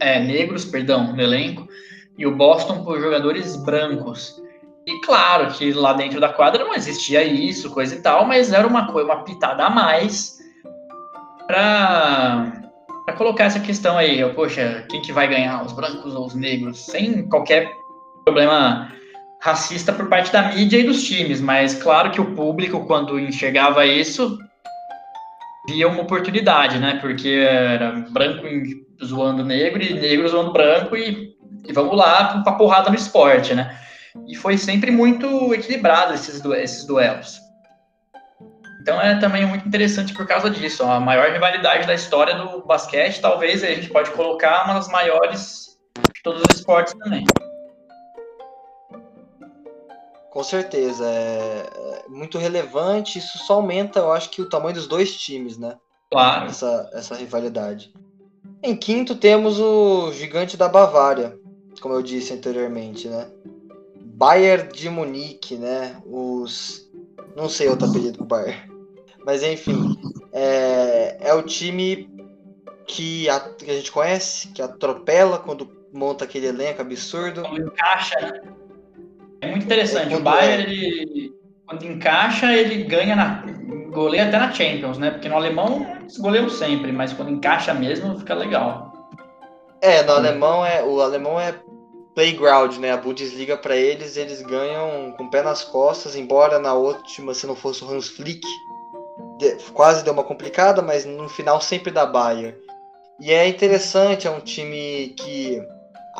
[0.00, 1.68] é, negros, perdão, no elenco,
[2.16, 4.40] e o Boston por jogadores brancos.
[4.86, 8.66] E claro que lá dentro da quadra não existia isso, coisa e tal, mas era
[8.66, 10.38] uma coisa, uma pitada a mais
[11.46, 12.62] para
[13.18, 14.26] colocar essa questão aí.
[14.32, 16.86] Poxa, quem que vai ganhar, os brancos ou os negros?
[16.86, 17.70] Sem qualquer
[18.24, 18.90] problema
[19.40, 23.86] racista por parte da mídia e dos times, mas claro que o público, quando enxergava
[23.86, 24.38] isso,
[25.66, 26.98] via uma oportunidade, né?
[27.00, 28.46] Porque era branco
[29.02, 31.34] zoando negro e negro zoando branco e,
[31.66, 33.78] e vamos lá pra porrada no esporte, né?
[34.26, 37.40] E foi sempre muito equilibrado esses, esses duelos.
[38.82, 40.82] Então é também muito interessante por causa disso.
[40.82, 45.78] A maior rivalidade da história do basquete, talvez a gente pode colocar uma das maiores
[46.14, 47.24] de todos os esportes também.
[50.30, 53.18] Com certeza, é, é muito relevante.
[53.18, 55.76] Isso só aumenta, eu acho que o tamanho dos dois times, né?
[56.10, 56.46] Claro.
[56.46, 57.92] Essa, essa rivalidade.
[58.62, 61.38] Em quinto temos o gigante da Bavária,
[61.80, 63.28] como eu disse anteriormente, né?
[63.96, 66.00] Bayern de Munique, né?
[66.04, 66.88] Os.
[67.34, 68.70] Não sei outro apelido do Bayern.
[69.24, 69.96] Mas enfim.
[70.32, 72.08] É, é o time
[72.86, 77.42] que a, que a gente conhece, que atropela quando monta aquele elenco absurdo.
[77.42, 78.59] Quando encaixa, né?
[79.40, 80.14] É muito interessante.
[80.14, 80.74] O Bayern, é...
[80.74, 81.32] ele,
[81.66, 83.44] quando encaixa, ele ganha na.
[83.90, 85.10] Goleia até na Champions, né?
[85.10, 88.92] Porque no alemão eles goleiam sempre, mas quando encaixa mesmo fica legal.
[89.82, 90.82] É, no alemão é.
[90.84, 91.54] O alemão é
[92.14, 92.92] playground, né?
[92.92, 97.46] A Bundesliga para eles, eles ganham com o pé nas costas, embora na última, se
[97.46, 98.46] não fosse o Hans Flick,
[99.38, 102.54] de, quase deu uma complicada, mas no final sempre dá Bayern.
[103.18, 105.62] E é interessante, é um time que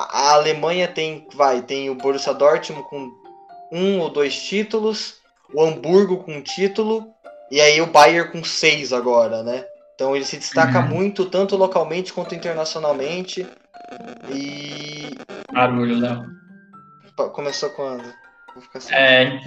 [0.00, 3.10] a, a Alemanha tem, vai, tem o Borussia Dortmund com
[3.72, 5.16] um ou dois títulos,
[5.52, 7.06] o Hamburgo com um título,
[7.50, 9.64] e aí o Bayern com seis agora, né?
[9.94, 10.88] Então ele se destaca uhum.
[10.88, 13.46] muito, tanto localmente quanto internacionalmente.
[14.30, 15.10] E.
[15.52, 16.24] Barulho, Léo.
[17.32, 18.04] Começou quando?
[18.54, 18.94] Vou ficar assim.
[18.94, 19.40] É,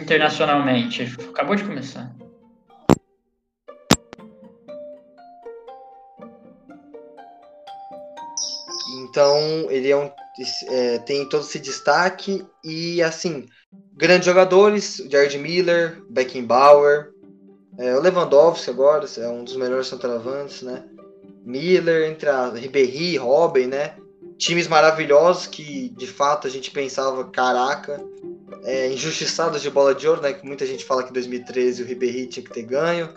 [0.00, 1.14] internacionalmente.
[1.30, 2.10] Acabou de começar.
[9.14, 10.10] Então, ele é um
[10.70, 13.46] é, tem todo esse destaque e assim
[13.92, 17.12] grandes jogadores, Jared Miller, Beckenbauer,
[17.78, 20.82] é, o Lewandowski agora é um dos melhores centroavantes, né?
[21.44, 23.94] Miller, entre a Ribéry, Robin, né?
[24.36, 28.04] Times maravilhosos que de fato a gente pensava, caraca,
[28.64, 30.32] é, injustiçados de bola de ouro, né?
[30.32, 33.10] Que muita gente fala que em 2013 o Ribéry tinha que ter ganho.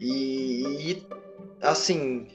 [0.00, 1.06] E, e
[1.62, 2.26] assim,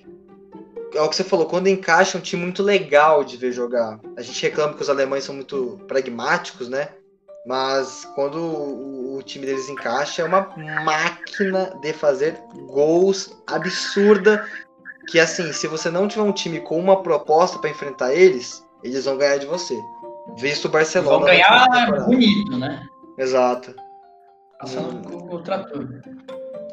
[0.96, 4.00] é o que você falou, quando encaixa é um time muito legal de ver jogar.
[4.18, 6.90] A gente reclama que os alemães são muito pragmáticos, né?
[7.46, 10.50] Mas quando o, o, time deles encaixa, é uma
[10.84, 14.48] máquina de fazer gols absurda.
[15.08, 19.06] Que assim, se você não tiver um time com uma proposta para enfrentar eles, eles
[19.06, 19.80] vão ganhar de você.
[20.38, 21.18] Visto o Barcelona.
[21.18, 22.84] Vão ganhar bonito, né?
[23.18, 23.76] Exato.
[24.60, 25.36] Passando hum.
[25.36, 25.88] o trator.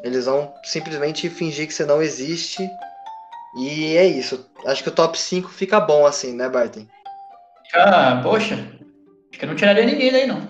[0.03, 2.67] Eles vão simplesmente fingir que você não existe.
[3.55, 4.49] E é isso.
[4.65, 6.85] Acho que o top 5 fica bom assim, né, Barton?
[7.73, 8.55] Ah, poxa.
[8.55, 10.41] Acho que eu não tiraria ninguém daí, não.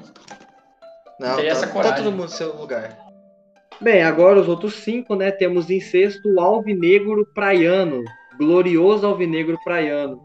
[1.20, 2.98] Não, tá, tá todo mundo no seu lugar.
[3.80, 5.32] Bem, agora os outros cinco, né?
[5.32, 8.04] Temos em sexto o Alvinegro Praiano,
[8.38, 10.22] glorioso Alvinegro Praiano,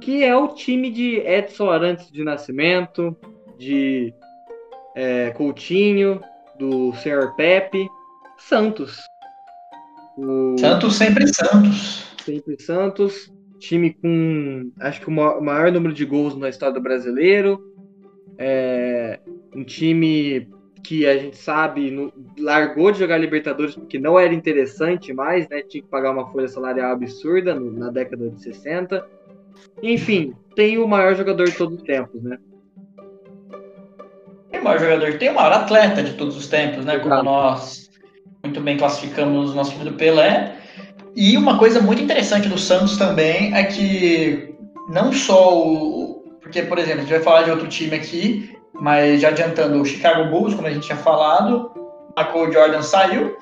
[0.00, 3.16] que é o time de Edson Arantes de Nascimento,
[3.58, 4.12] de
[4.94, 6.20] é, Coutinho,
[6.58, 7.88] do Senhor Pepe,
[8.38, 8.98] Santos.
[10.16, 10.56] O...
[10.58, 12.14] Santos sempre Santos.
[12.24, 17.72] Sempre Santos, time com acho que o maior número de gols na história do brasileiro.
[18.38, 19.20] É,
[19.54, 20.48] um time
[20.82, 25.62] que a gente sabe no, largou de jogar Libertadores porque não era interessante mais, né?
[25.62, 29.06] Tinha que pagar uma folha salarial absurda no, na década de 60.
[29.82, 32.38] Enfim, tem o maior jogador de todos os tempos, né?
[34.50, 36.98] Tem o maior jogador, tem o maior atleta de todos os tempos, né?
[36.98, 37.83] Como nós
[38.44, 40.56] muito bem classificamos o nosso time do Pelé.
[41.16, 44.54] E uma coisa muito interessante do Santos também é que
[44.88, 46.22] não só o.
[46.40, 49.84] Porque, por exemplo, a gente vai falar de outro time aqui, mas já adiantando, o
[49.84, 51.70] Chicago Bulls, como a gente tinha falado,
[52.16, 53.36] Michael Jordan saiu.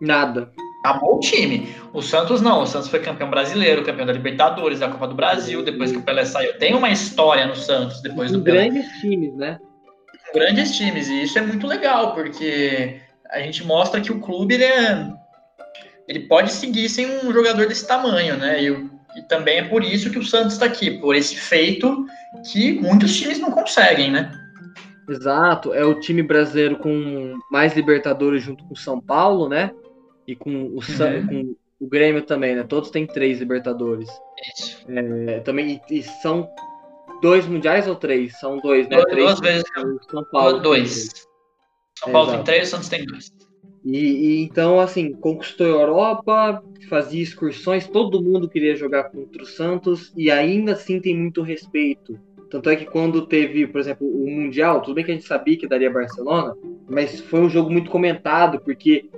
[0.00, 0.50] Nada.
[0.84, 1.74] Acabou o time.
[1.92, 2.62] O Santos não.
[2.62, 6.02] O Santos foi campeão brasileiro, campeão da Libertadores, da Copa do Brasil, depois que o
[6.02, 6.58] Pelé saiu.
[6.58, 8.68] Tem uma história no Santos depois do Pelé.
[8.68, 9.58] Grandes times, né?
[10.34, 11.08] Grandes times.
[11.08, 15.12] E isso é muito legal, porque a gente mostra que o clube ele, é,
[16.08, 18.62] ele pode seguir sem um jogador desse tamanho, né?
[18.62, 18.68] E,
[19.16, 22.06] e também é por isso que o Santos está aqui, por esse feito
[22.50, 24.30] que muitos times não conseguem, né?
[25.08, 29.70] Exato, é o time brasileiro com mais Libertadores junto com o São Paulo, né?
[30.26, 31.26] E com o, uhum.
[31.28, 32.64] com o Grêmio também, né?
[32.64, 34.08] Todos têm três Libertadores.
[34.58, 34.84] Isso.
[34.88, 36.48] É, também, e, são
[37.22, 38.38] dois mundiais ou três?
[38.38, 38.96] São dois, né?
[38.96, 39.64] Duas, três, duas vezes.
[40.10, 40.58] São Paulo.
[40.60, 41.25] Dois.
[41.98, 43.32] São Paulo tem três, Santos tem dois.
[43.84, 49.46] E, e, então, assim, conquistou a Europa, fazia excursões, todo mundo queria jogar contra o
[49.46, 52.18] Santos e ainda assim tem muito respeito.
[52.50, 55.56] Tanto é que quando teve, por exemplo, o Mundial, tudo bem que a gente sabia
[55.56, 56.56] que daria Barcelona,
[56.88, 59.08] mas foi um jogo muito comentado, porque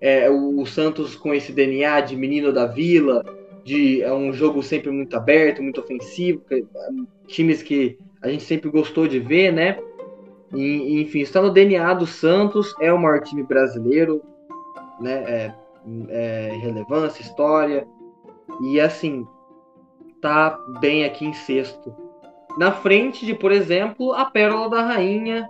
[0.00, 3.24] é, o, o, Santos com esse DNA de menino da vila,
[3.64, 6.64] de é um jogo sempre muito aberto, muito ofensivo, que,
[7.26, 9.78] times que a gente sempre gostou de ver, né?
[10.52, 14.22] E, enfim, está no DNA do Santos, é o maior time brasileiro,
[15.00, 15.24] né?
[15.26, 15.54] É,
[16.08, 17.86] é, relevância, história.
[18.62, 19.26] E assim,
[20.20, 22.04] tá bem aqui em sexto
[22.56, 25.48] na frente de, por exemplo, a Pérola da Rainha,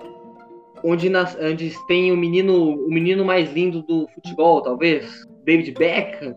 [0.83, 6.35] onde, nas, onde tem o menino, o menino mais lindo do futebol, talvez, David Beckham.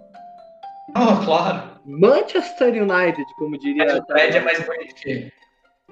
[0.90, 1.78] Oh, claro.
[1.86, 4.04] Manchester United, como diria.
[4.36, 4.68] é mais
[5.06, 5.32] ele.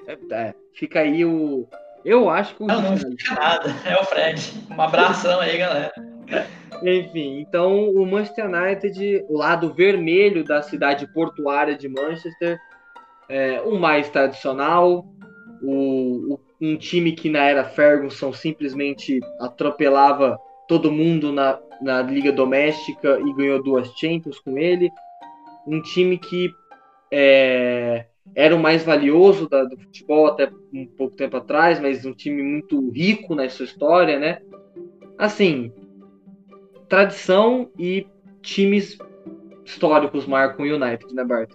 [0.07, 1.67] É, é, fica aí o.
[2.05, 2.67] Eu acho que o.
[2.67, 3.75] Não, não fica nada.
[3.83, 4.53] É o Fred.
[4.69, 5.91] Um abração aí, galera.
[6.83, 12.59] Enfim, então o Manchester United, o lado vermelho da cidade portuária de Manchester,
[13.27, 15.05] é, um mais tradicional,
[15.61, 20.37] o, o, um time que na era Ferguson simplesmente atropelava
[20.67, 24.91] todo mundo na, na liga doméstica e ganhou duas Champions com ele,
[25.65, 26.53] um time que
[27.11, 32.13] é, era o mais valioso da, do futebol até um pouco tempo atrás, mas um
[32.13, 34.39] time muito rico na sua história, né?
[35.17, 35.71] Assim,
[36.89, 38.07] tradição e
[38.41, 38.97] times
[39.63, 41.51] históricos marcam o United, né, Bart?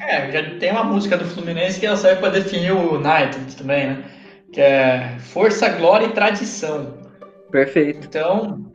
[0.00, 3.88] É, já tem uma música do Fluminense que ela serve para definir o United também,
[3.88, 4.04] né?
[4.52, 6.98] Que é Força, Glória e Tradição.
[7.50, 8.06] Perfeito.
[8.06, 8.72] Então,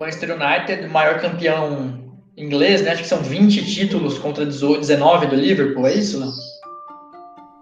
[0.00, 2.00] Manchester United, maior campeão
[2.36, 2.92] inglês, né?
[2.92, 6.20] Acho que são 20 títulos contra 19 do Liverpool, é isso?
[6.20, 6.32] Não?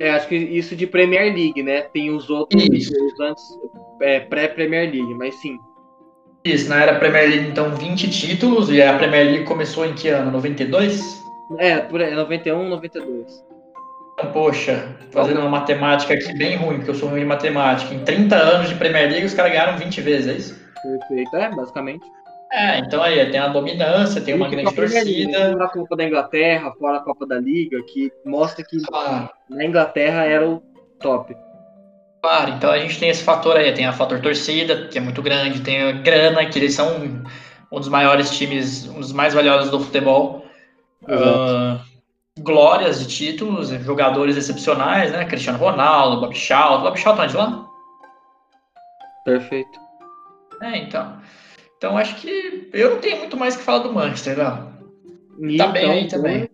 [0.01, 1.83] É, acho que isso de Premier League, né?
[1.83, 2.93] Tem os outros isso.
[3.21, 3.45] antes
[4.01, 5.59] é, pré-Premier League, mas sim.
[6.43, 10.09] Isso, na era Premier League, então 20 títulos, e a Premier League começou em que
[10.09, 10.31] ano?
[10.31, 11.23] 92?
[11.59, 13.45] É, por aí, 91, 92.
[14.33, 18.37] poxa, fazendo uma matemática aqui bem ruim, porque eu sou ruim em matemática, em 30
[18.37, 20.71] anos de Premier League os caras ganharam 20 vezes, é isso?
[20.83, 22.07] Perfeito, é, basicamente.
[22.53, 25.53] É, então aí tem a dominância, tem uma grande torcida.
[25.53, 29.65] Fora a Copa da Inglaterra, fora a Copa da Liga, que mostra que Ah, na
[29.65, 30.61] Inglaterra era o
[30.99, 31.37] top.
[32.23, 35.23] Claro, então a gente tem esse fator aí, tem a fator torcida, que é muito
[35.23, 37.25] grande, tem a grana, que eles são
[37.73, 40.45] um dos maiores times, um dos mais valiosos do futebol.
[41.09, 41.81] Ah,
[42.39, 45.25] glórias de títulos, jogadores excepcionais, né?
[45.25, 46.83] Cristiano Ronaldo, Bob Shaw.
[46.83, 47.67] Bob tá de lá?
[49.25, 49.79] Perfeito.
[50.63, 51.21] É, então.
[51.81, 54.71] Então acho que eu não tenho muito mais que falar do Manchester, não.
[55.49, 56.51] E Tá bem aí então, também.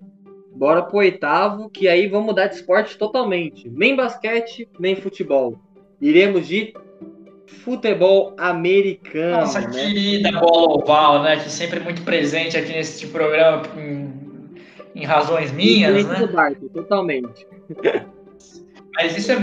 [0.55, 3.69] Bora pro oitavo, que aí vamos mudar de esporte totalmente.
[3.69, 5.59] Nem basquete, nem futebol.
[6.01, 6.73] Iremos de
[7.65, 9.69] futebol americano, Nossa né?
[9.69, 11.41] querida bola oval, né?
[11.41, 14.15] Que sempre é muito presente aqui nesse programa em,
[14.95, 16.33] em razões minhas, Diferente né?
[16.33, 17.45] Barco, totalmente.
[18.95, 19.37] Mas isso é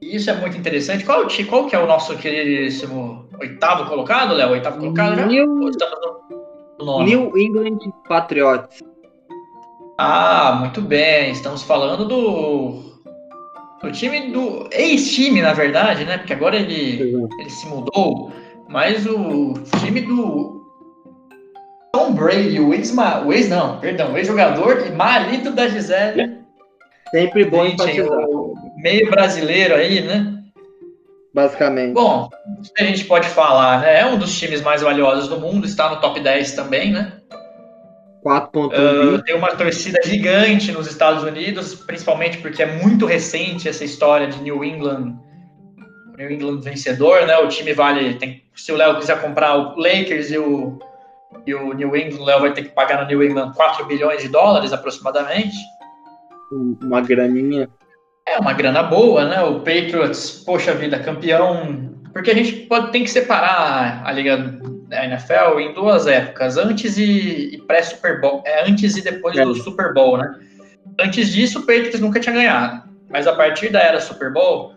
[0.00, 1.04] isso é muito interessante.
[1.04, 4.50] Qual, qual que é o nosso queridíssimo oitavo colocado, Léo?
[4.50, 5.26] Oitavo colocado já?
[5.26, 5.98] New- estamos
[6.78, 7.04] no nono?
[7.04, 8.82] New England Patriots.
[9.98, 11.30] Ah, muito bem.
[11.30, 12.86] Estamos falando do
[13.82, 16.18] do time do ex-time, na verdade, né?
[16.18, 18.32] Porque agora ele ele se mudou,
[18.68, 20.64] mas o time do
[21.92, 22.94] Tom Brady, o ex,
[23.24, 26.46] o ex não, perdão, o ex-jogador e marido da Gisele,
[27.10, 28.02] Sempre bom Gente,
[28.78, 30.35] meio brasileiro aí, né?
[31.36, 31.92] Basicamente.
[31.92, 32.30] Bom,
[32.78, 34.00] a gente pode falar, né?
[34.00, 37.12] É um dos times mais valiosos do mundo, está no top 10 também, né?
[38.24, 43.84] 4.1 Uh, tem uma torcida gigante nos Estados Unidos, principalmente porque é muito recente essa
[43.84, 45.14] história de New England,
[46.16, 47.36] New England vencedor, né?
[47.36, 50.78] O time vale, tem, se o Léo quiser comprar o Lakers e o,
[51.46, 54.22] e o New England, o Léo vai ter que pagar no New England 4 bilhões
[54.22, 55.54] de dólares aproximadamente.
[56.82, 57.68] uma graninha.
[58.26, 59.40] É uma grana boa, né?
[59.42, 61.94] O Patriots, poxa vida, campeão.
[62.12, 64.36] Porque a gente pode, tem que separar a liga
[64.88, 69.44] da NFL em duas épocas, antes e, e pré-Super Bowl, é antes e depois É.
[69.44, 70.34] do Super Bowl, né?
[70.98, 72.88] Antes disso, o Patriots nunca tinha ganhado.
[73.10, 74.74] Mas a partir da era Super Bowl,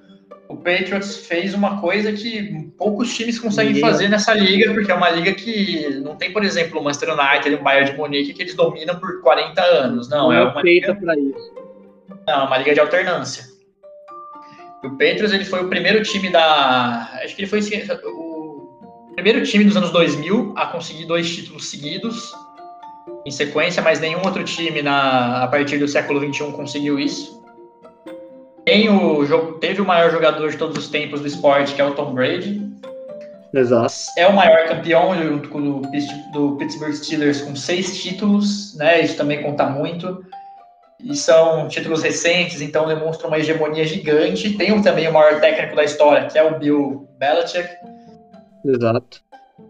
[0.48, 5.10] o Patriots fez uma coisa que poucos times conseguem fazer nessa liga, porque é uma
[5.10, 8.56] liga que não tem, por exemplo, o Manchester United o Bayern de Munique que eles
[8.56, 10.10] dominam por 40 anos.
[10.10, 11.68] Não, é uma feita liga para isso.
[12.30, 13.44] Não, é uma liga de alternância.
[14.84, 17.10] O Patriots ele foi o primeiro time da.
[17.24, 17.60] Acho que ele foi
[18.04, 22.32] o primeiro time dos anos 2000 a conseguir dois títulos seguidos
[23.26, 27.44] em sequência, mas nenhum outro time na, a partir do século XXI conseguiu isso.
[28.63, 31.96] Tem o, teve o maior jogador de todos os tempos do esporte, que é o
[31.96, 32.62] Tom Brady.
[33.54, 33.94] Exato.
[34.15, 35.82] É o maior campeão junto com o
[36.32, 39.02] do Pittsburgh Steelers com seis títulos, né?
[39.02, 40.24] Isso também conta muito.
[41.04, 44.58] E são títulos recentes, então demonstram uma hegemonia gigante.
[44.58, 47.70] Tem também o maior técnico da história, que é o Bill Belichick.
[48.66, 49.22] Exato.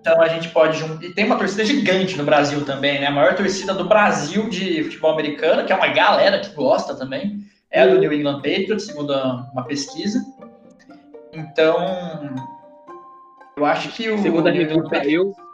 [0.02, 1.04] Então a gente pode juntar.
[1.06, 3.08] E tem uma torcida gigante no Brasil também, né?
[3.08, 7.40] A maior torcida do Brasil de futebol americano, que é uma galera que gosta também,
[7.70, 10.24] é a do New England Patriots, segundo uma pesquisa.
[11.34, 11.76] Então,
[13.56, 15.38] eu acho que o England revista, Patriots.
[15.38, 15.49] eu.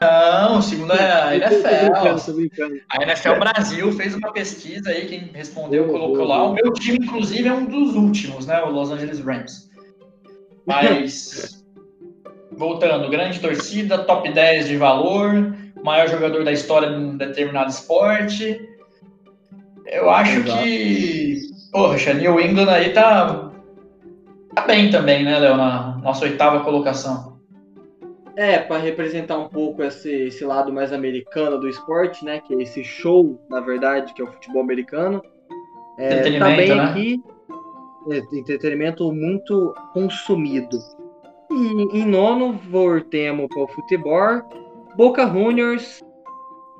[0.00, 1.30] Não, segundo a
[2.24, 2.86] tô brincando, NFL.
[2.88, 6.44] A NFL Brasil fez uma pesquisa aí, quem respondeu Eu, colocou eu, lá.
[6.44, 8.62] O meu time, inclusive, é um dos últimos, né?
[8.62, 9.68] O Los Angeles Rams.
[10.64, 11.64] Mas,
[12.52, 18.60] voltando, grande torcida, top 10 de valor, maior jogador da história de um determinado esporte.
[19.86, 20.62] Eu acho Exato.
[20.62, 21.40] que,
[21.72, 23.50] poxa, New England aí tá,
[24.54, 25.56] tá bem também, né, Léo?
[25.56, 27.27] Na nossa oitava colocação.
[28.38, 32.38] É, para representar um pouco esse, esse lado mais americano do esporte, né?
[32.38, 35.20] Que é esse show, na verdade, que é o futebol americano.
[35.98, 36.84] É, também né?
[36.84, 37.20] aqui,
[38.12, 40.78] é, entretenimento muito consumido.
[41.50, 44.40] E em nono, voltemos para o futebol.
[44.96, 46.00] Boca Juniors,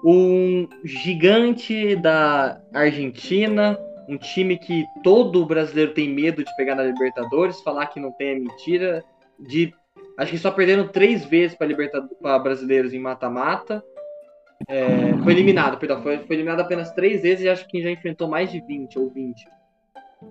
[0.04, 3.76] um gigante da Argentina,
[4.08, 8.28] um time que todo brasileiro tem medo de pegar na Libertadores, falar que não tem
[8.28, 9.04] é mentira.
[9.40, 9.74] De,
[10.18, 13.82] acho que só perderam três vezes para brasileiros em mata-mata.
[14.68, 18.28] É, foi eliminado, perdão, foi, foi eliminado apenas três vezes e acho que já enfrentou
[18.28, 19.46] mais de 20 ou 20.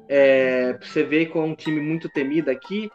[0.09, 2.91] É, você ver com um time muito temido aqui.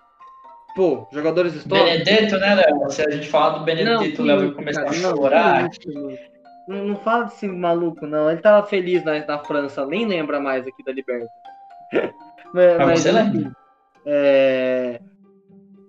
[0.77, 2.05] Pô, jogadores históricos.
[2.05, 2.91] Benedetto, né, Léo?
[2.91, 5.69] Se a gente falar do Benedetto, o Léo vai começar cara, a chorar.
[6.69, 8.31] Não, não fala desse maluco, não.
[8.31, 11.29] Ele tava feliz na, na França, nem lembra mais aqui da Liberta.
[12.55, 13.53] mas, Mas você enfim, lembra?
[14.07, 15.01] é...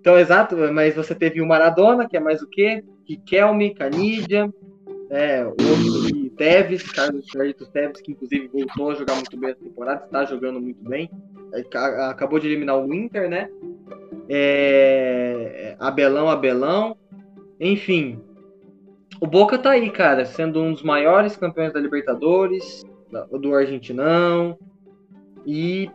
[0.04, 2.84] Então, exato, mas você teve o Maradona, que é mais o quê?
[3.08, 4.52] Riquelme, Canidia,
[5.08, 10.04] é, que Tevez, Carlos Carlitos Tevez, que inclusive voltou a jogar muito bem essa temporada,
[10.04, 11.10] está jogando muito bem.
[12.10, 13.48] Acabou de eliminar o Inter, né?
[14.28, 15.74] É...
[15.78, 16.98] Abelão, Abelão.
[17.58, 18.20] Enfim,
[19.22, 22.82] o Boca tá aí, cara, sendo um dos maiores campeões da Libertadores,
[23.40, 24.58] do Argentinão,
[25.46, 25.90] e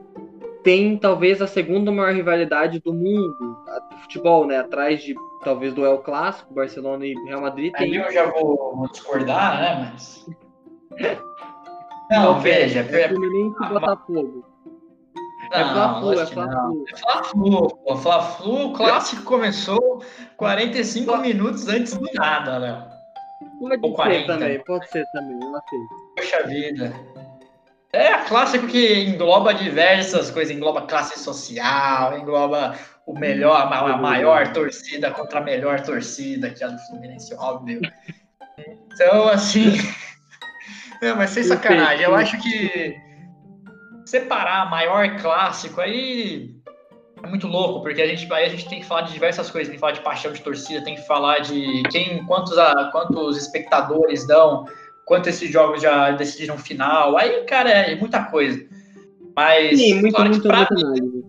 [0.63, 3.57] tem talvez a segunda maior rivalidade do mundo
[3.91, 4.57] do futebol, né?
[4.57, 7.73] Atrás de talvez do El Clássico, Barcelona e Real Madrid.
[7.73, 7.95] Tem...
[7.95, 9.91] eu já vou, discordar, né?
[9.93, 10.25] Mas.
[12.11, 12.79] Não, veja.
[12.79, 14.45] É Fluminense e Botafogo.
[15.51, 16.85] É Fla-Flu, é Fla-Flu.
[16.87, 20.03] É Fla-Flu, Fla-Flu, o clássico começou
[20.37, 22.83] 45 minutos antes do nada, Léo.
[23.59, 24.27] Pode Ou ser 40.
[24.27, 25.87] também, pode ser também, eu aceito.
[26.15, 26.93] Poxa vida.
[27.91, 32.75] É clássico que engloba diversas coisas, engloba classe social, engloba
[33.05, 37.81] o melhor, a maior torcida contra a melhor torcida, que é a do Fluminense, óbvio.
[38.93, 39.77] Então, assim.
[41.01, 42.95] Não, mas sem sacanagem, eu acho que
[44.05, 46.59] separar maior clássico aí
[47.23, 49.67] é muito louco, porque a gente, aí a gente tem que falar de diversas coisas,
[49.67, 53.37] tem que falar de paixão de torcida, tem que falar de quem, quantos, a, quantos
[53.37, 54.65] espectadores dão,
[55.09, 57.17] quanto esses jogos já decidiram final.
[57.17, 58.63] Aí, cara, é muita coisa.
[59.35, 61.23] Mas, Sim, muito, claro muito, pra mim,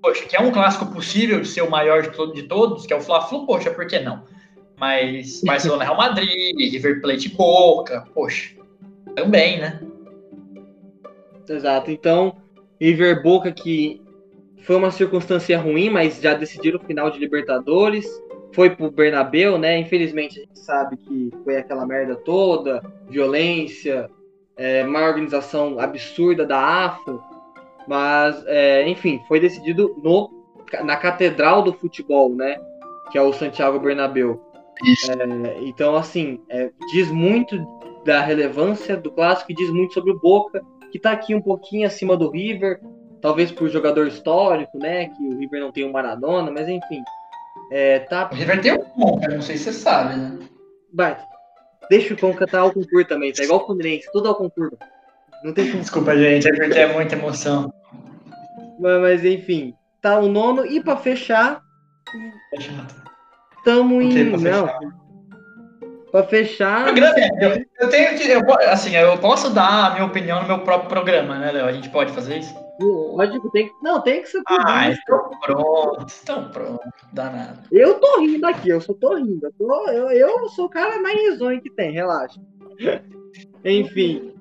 [0.00, 3.00] poxa, que é um clássico possível de ser o maior de todos, que é o
[3.02, 4.24] Fla-Flu, poxa, por que não?
[4.78, 8.54] Mas Barcelona Real Madrid, River Plate Boca, poxa,
[9.14, 9.82] também, né?
[11.46, 11.90] Exato.
[11.90, 12.36] Então,
[12.80, 14.00] River Boca que
[14.62, 18.06] foi uma circunstância ruim, mas já decidiram o final de Libertadores.
[18.52, 19.78] Foi pro Bernabeu, né?
[19.78, 24.10] Infelizmente a gente sabe que foi aquela merda toda, violência,
[24.56, 27.18] é, uma organização absurda da AFA.
[27.86, 30.30] Mas, é, enfim, foi decidido no,
[30.84, 32.60] na catedral do futebol, né?
[33.10, 34.40] Que é o Santiago Bernabéu.
[35.08, 37.58] É, então, assim, é, diz muito
[38.04, 41.86] da relevância do clássico e diz muito sobre o Boca, que está aqui um pouquinho
[41.86, 42.80] acima do River,
[43.20, 45.08] talvez por jogador histórico, né?
[45.08, 47.02] Que o River não tem o Maradona, mas enfim.
[47.70, 48.26] É, tá...
[48.26, 50.38] Tem o Conca, não sei se você sabe, né?
[50.92, 51.16] Vai,
[51.88, 54.76] deixa o Conca tá ao concurso também, tá igual o Fluminense, tudo ao concurso.
[55.42, 57.72] Não tem Desculpa, gente, é porque é muita emoção.
[58.78, 60.66] Mas, mas enfim, tá o nono.
[60.66, 61.62] E para fechar.
[63.64, 64.30] Tamo em.
[64.30, 64.66] Pra não.
[64.66, 64.80] Fechar.
[66.10, 66.84] Pra fechar.
[66.84, 68.28] Programa, eu, eu tenho que.
[68.28, 71.66] Eu, assim, eu posso dar a minha opinião no meu próprio programa, né, Léo?
[71.66, 72.54] A gente pode fazer isso?
[72.80, 73.74] Lógico, tem que.
[73.82, 74.42] Não, tem que ser.
[74.48, 76.06] Ah, então pronto.
[76.22, 76.80] Então pronto.
[77.12, 77.62] Dá nada.
[77.70, 79.46] Eu tô rindo aqui, eu só tô rindo.
[79.46, 82.40] Eu, tô, eu, eu sou o cara mais risonho que tem, relaxa.
[83.64, 84.32] Enfim.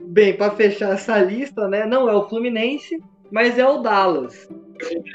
[0.00, 1.86] Bem, para fechar essa lista, né?
[1.86, 4.48] Não é o Fluminense, mas é o Dallas.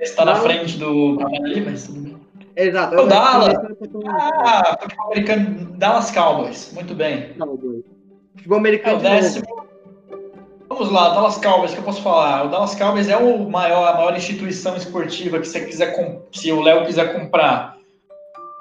[0.02, 2.20] Está na frente do Cavani, mas tudo bem.
[2.56, 2.96] Exato.
[2.96, 3.54] O Dallas.
[4.08, 5.78] Ah, futebol americano.
[5.78, 6.72] Dallas Cowboys.
[6.74, 7.34] Muito bem.
[7.34, 7.84] Cowboys.
[8.36, 8.96] Futebol americano.
[8.96, 9.59] É o décimo.
[10.80, 12.46] Vamos lá, Dallas Cowboys, que eu posso falar?
[12.46, 15.94] O Dallas Cowboys é o maior, a maior instituição esportiva que você quiser,
[16.32, 17.76] se o Léo quiser comprar.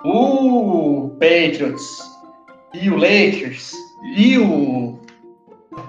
[0.04, 2.00] O Patriots
[2.74, 3.72] e o Lakers
[4.16, 4.98] e o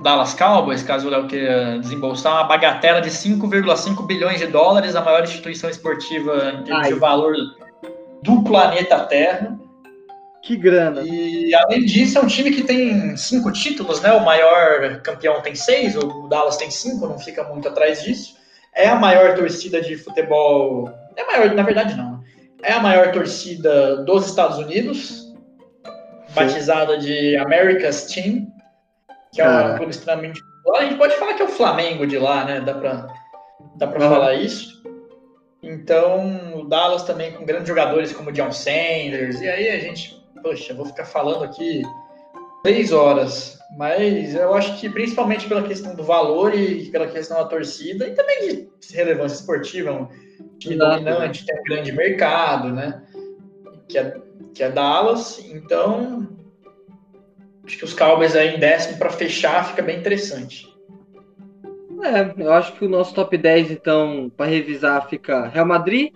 [0.04, 5.02] Dallas Cowboys, caso o Léo queira desembolsar, uma bagatela de 5,5 bilhões de dólares, a
[5.02, 7.34] maior instituição esportiva de, de valor
[8.22, 9.60] do planeta Terra.
[10.42, 11.02] Que grana.
[11.02, 14.12] E além disso, é um time que tem cinco títulos, né?
[14.14, 18.38] O maior campeão tem seis, o Dallas tem cinco, não fica muito atrás disso.
[18.74, 20.90] É a maior torcida de futebol.
[21.16, 22.24] É maior, na verdade, não.
[22.64, 25.34] É a maior torcida dos Estados Unidos,
[26.34, 28.48] batizada de America's Team
[29.32, 30.80] que é um clube extremamente popular.
[30.80, 32.62] A gente pode falar que é o Flamengo de lá, né?
[32.62, 33.08] Dá pra,
[33.76, 34.10] dá pra uhum.
[34.10, 34.80] falar isso.
[35.62, 39.42] Então, o Dallas também com grandes jogadores como o John Sanders.
[39.42, 41.82] E aí a gente, poxa, vou ficar falando aqui
[42.64, 43.58] três horas.
[43.78, 48.16] Mas eu acho que principalmente pela questão do valor e pela questão da torcida e
[48.16, 50.08] também de relevância esportiva, um
[50.58, 51.48] time Exato, dominante, né?
[51.48, 53.04] tem um grande mercado, né?
[53.88, 54.18] Que é,
[54.54, 55.40] que é Dallas.
[55.46, 56.28] Então,
[57.70, 60.68] Acho que os Cowboys aí em décimo para fechar fica bem interessante.
[62.02, 66.12] É, eu acho que o nosso top 10, então, para revisar, fica Real Madrid,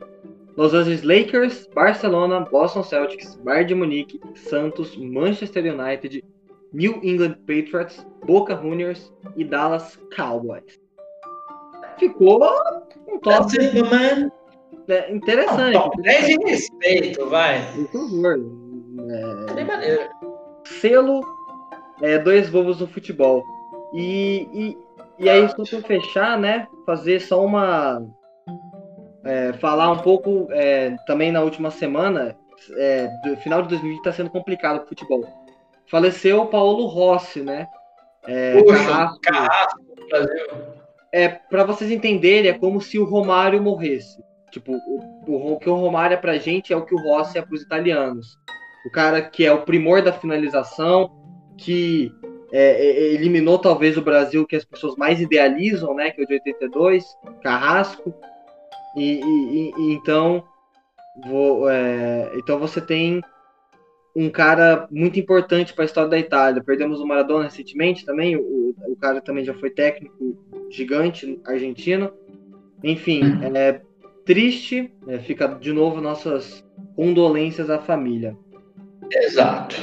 [0.56, 6.24] Los Angeles Lakers, Barcelona, Boston Celtics, Bayern de Munique, Santos, Manchester United,
[6.72, 10.80] New England Patriots, Boca Juniors e Dallas Cowboys.
[11.98, 12.44] Ficou
[13.08, 13.56] um top
[14.88, 15.78] é, interessante.
[15.78, 17.62] Um top 10 de respeito, vai.
[17.74, 18.40] Por favor.
[19.10, 20.10] É...
[20.66, 21.22] Selo
[22.02, 23.44] é, dois bobos no futebol.
[23.94, 24.78] E, e,
[25.20, 28.06] e aí, só para fechar, né, fazer só uma.
[29.24, 32.36] É, falar um pouco é, também na última semana,
[32.78, 35.26] é, do final de 2020 está sendo complicado o futebol.
[35.88, 37.68] faleceu o Paulo Rossi, né?
[38.28, 39.82] É, Puxa, Carrasco.
[41.12, 44.22] É, para vocês entenderem, é como se o Romário morresse.
[44.50, 47.42] Tipo, o, o, que o Romário é pra gente é o que o Rossi é
[47.42, 48.38] pros italianos.
[48.86, 51.12] O cara que é o primor da finalização,
[51.58, 52.12] que
[52.52, 56.12] é, eliminou talvez o Brasil que as pessoas mais idealizam, né?
[56.12, 57.06] Que é o de 82,
[57.42, 58.14] Carrasco.
[58.96, 60.44] E, e, e então,
[61.26, 63.22] vou, é, então você tem
[64.16, 66.64] um cara muito importante para a história da Itália.
[66.64, 70.38] Perdemos o Maradona recentemente também, o, o cara também já foi técnico
[70.70, 72.12] gigante argentino.
[72.84, 73.22] Enfim,
[73.56, 73.82] é
[74.26, 76.64] triste, é, fica de novo nossas
[76.96, 78.38] condolências à família.
[79.12, 79.76] Exato.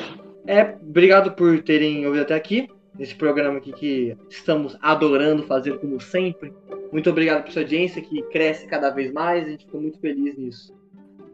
[0.47, 2.69] É, obrigado por terem ouvido até aqui,
[3.01, 6.53] nesse programa aqui que estamos adorando fazer como sempre.
[6.93, 10.37] Muito obrigado por sua audiência, que cresce cada vez mais, a gente ficou muito feliz
[10.37, 10.75] nisso.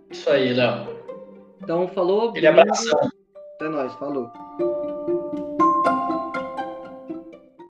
[0.09, 0.87] Isso aí, Léo.
[1.61, 2.33] Então, falou.
[2.37, 3.11] Ele abração.
[3.57, 4.31] Até nós, falou.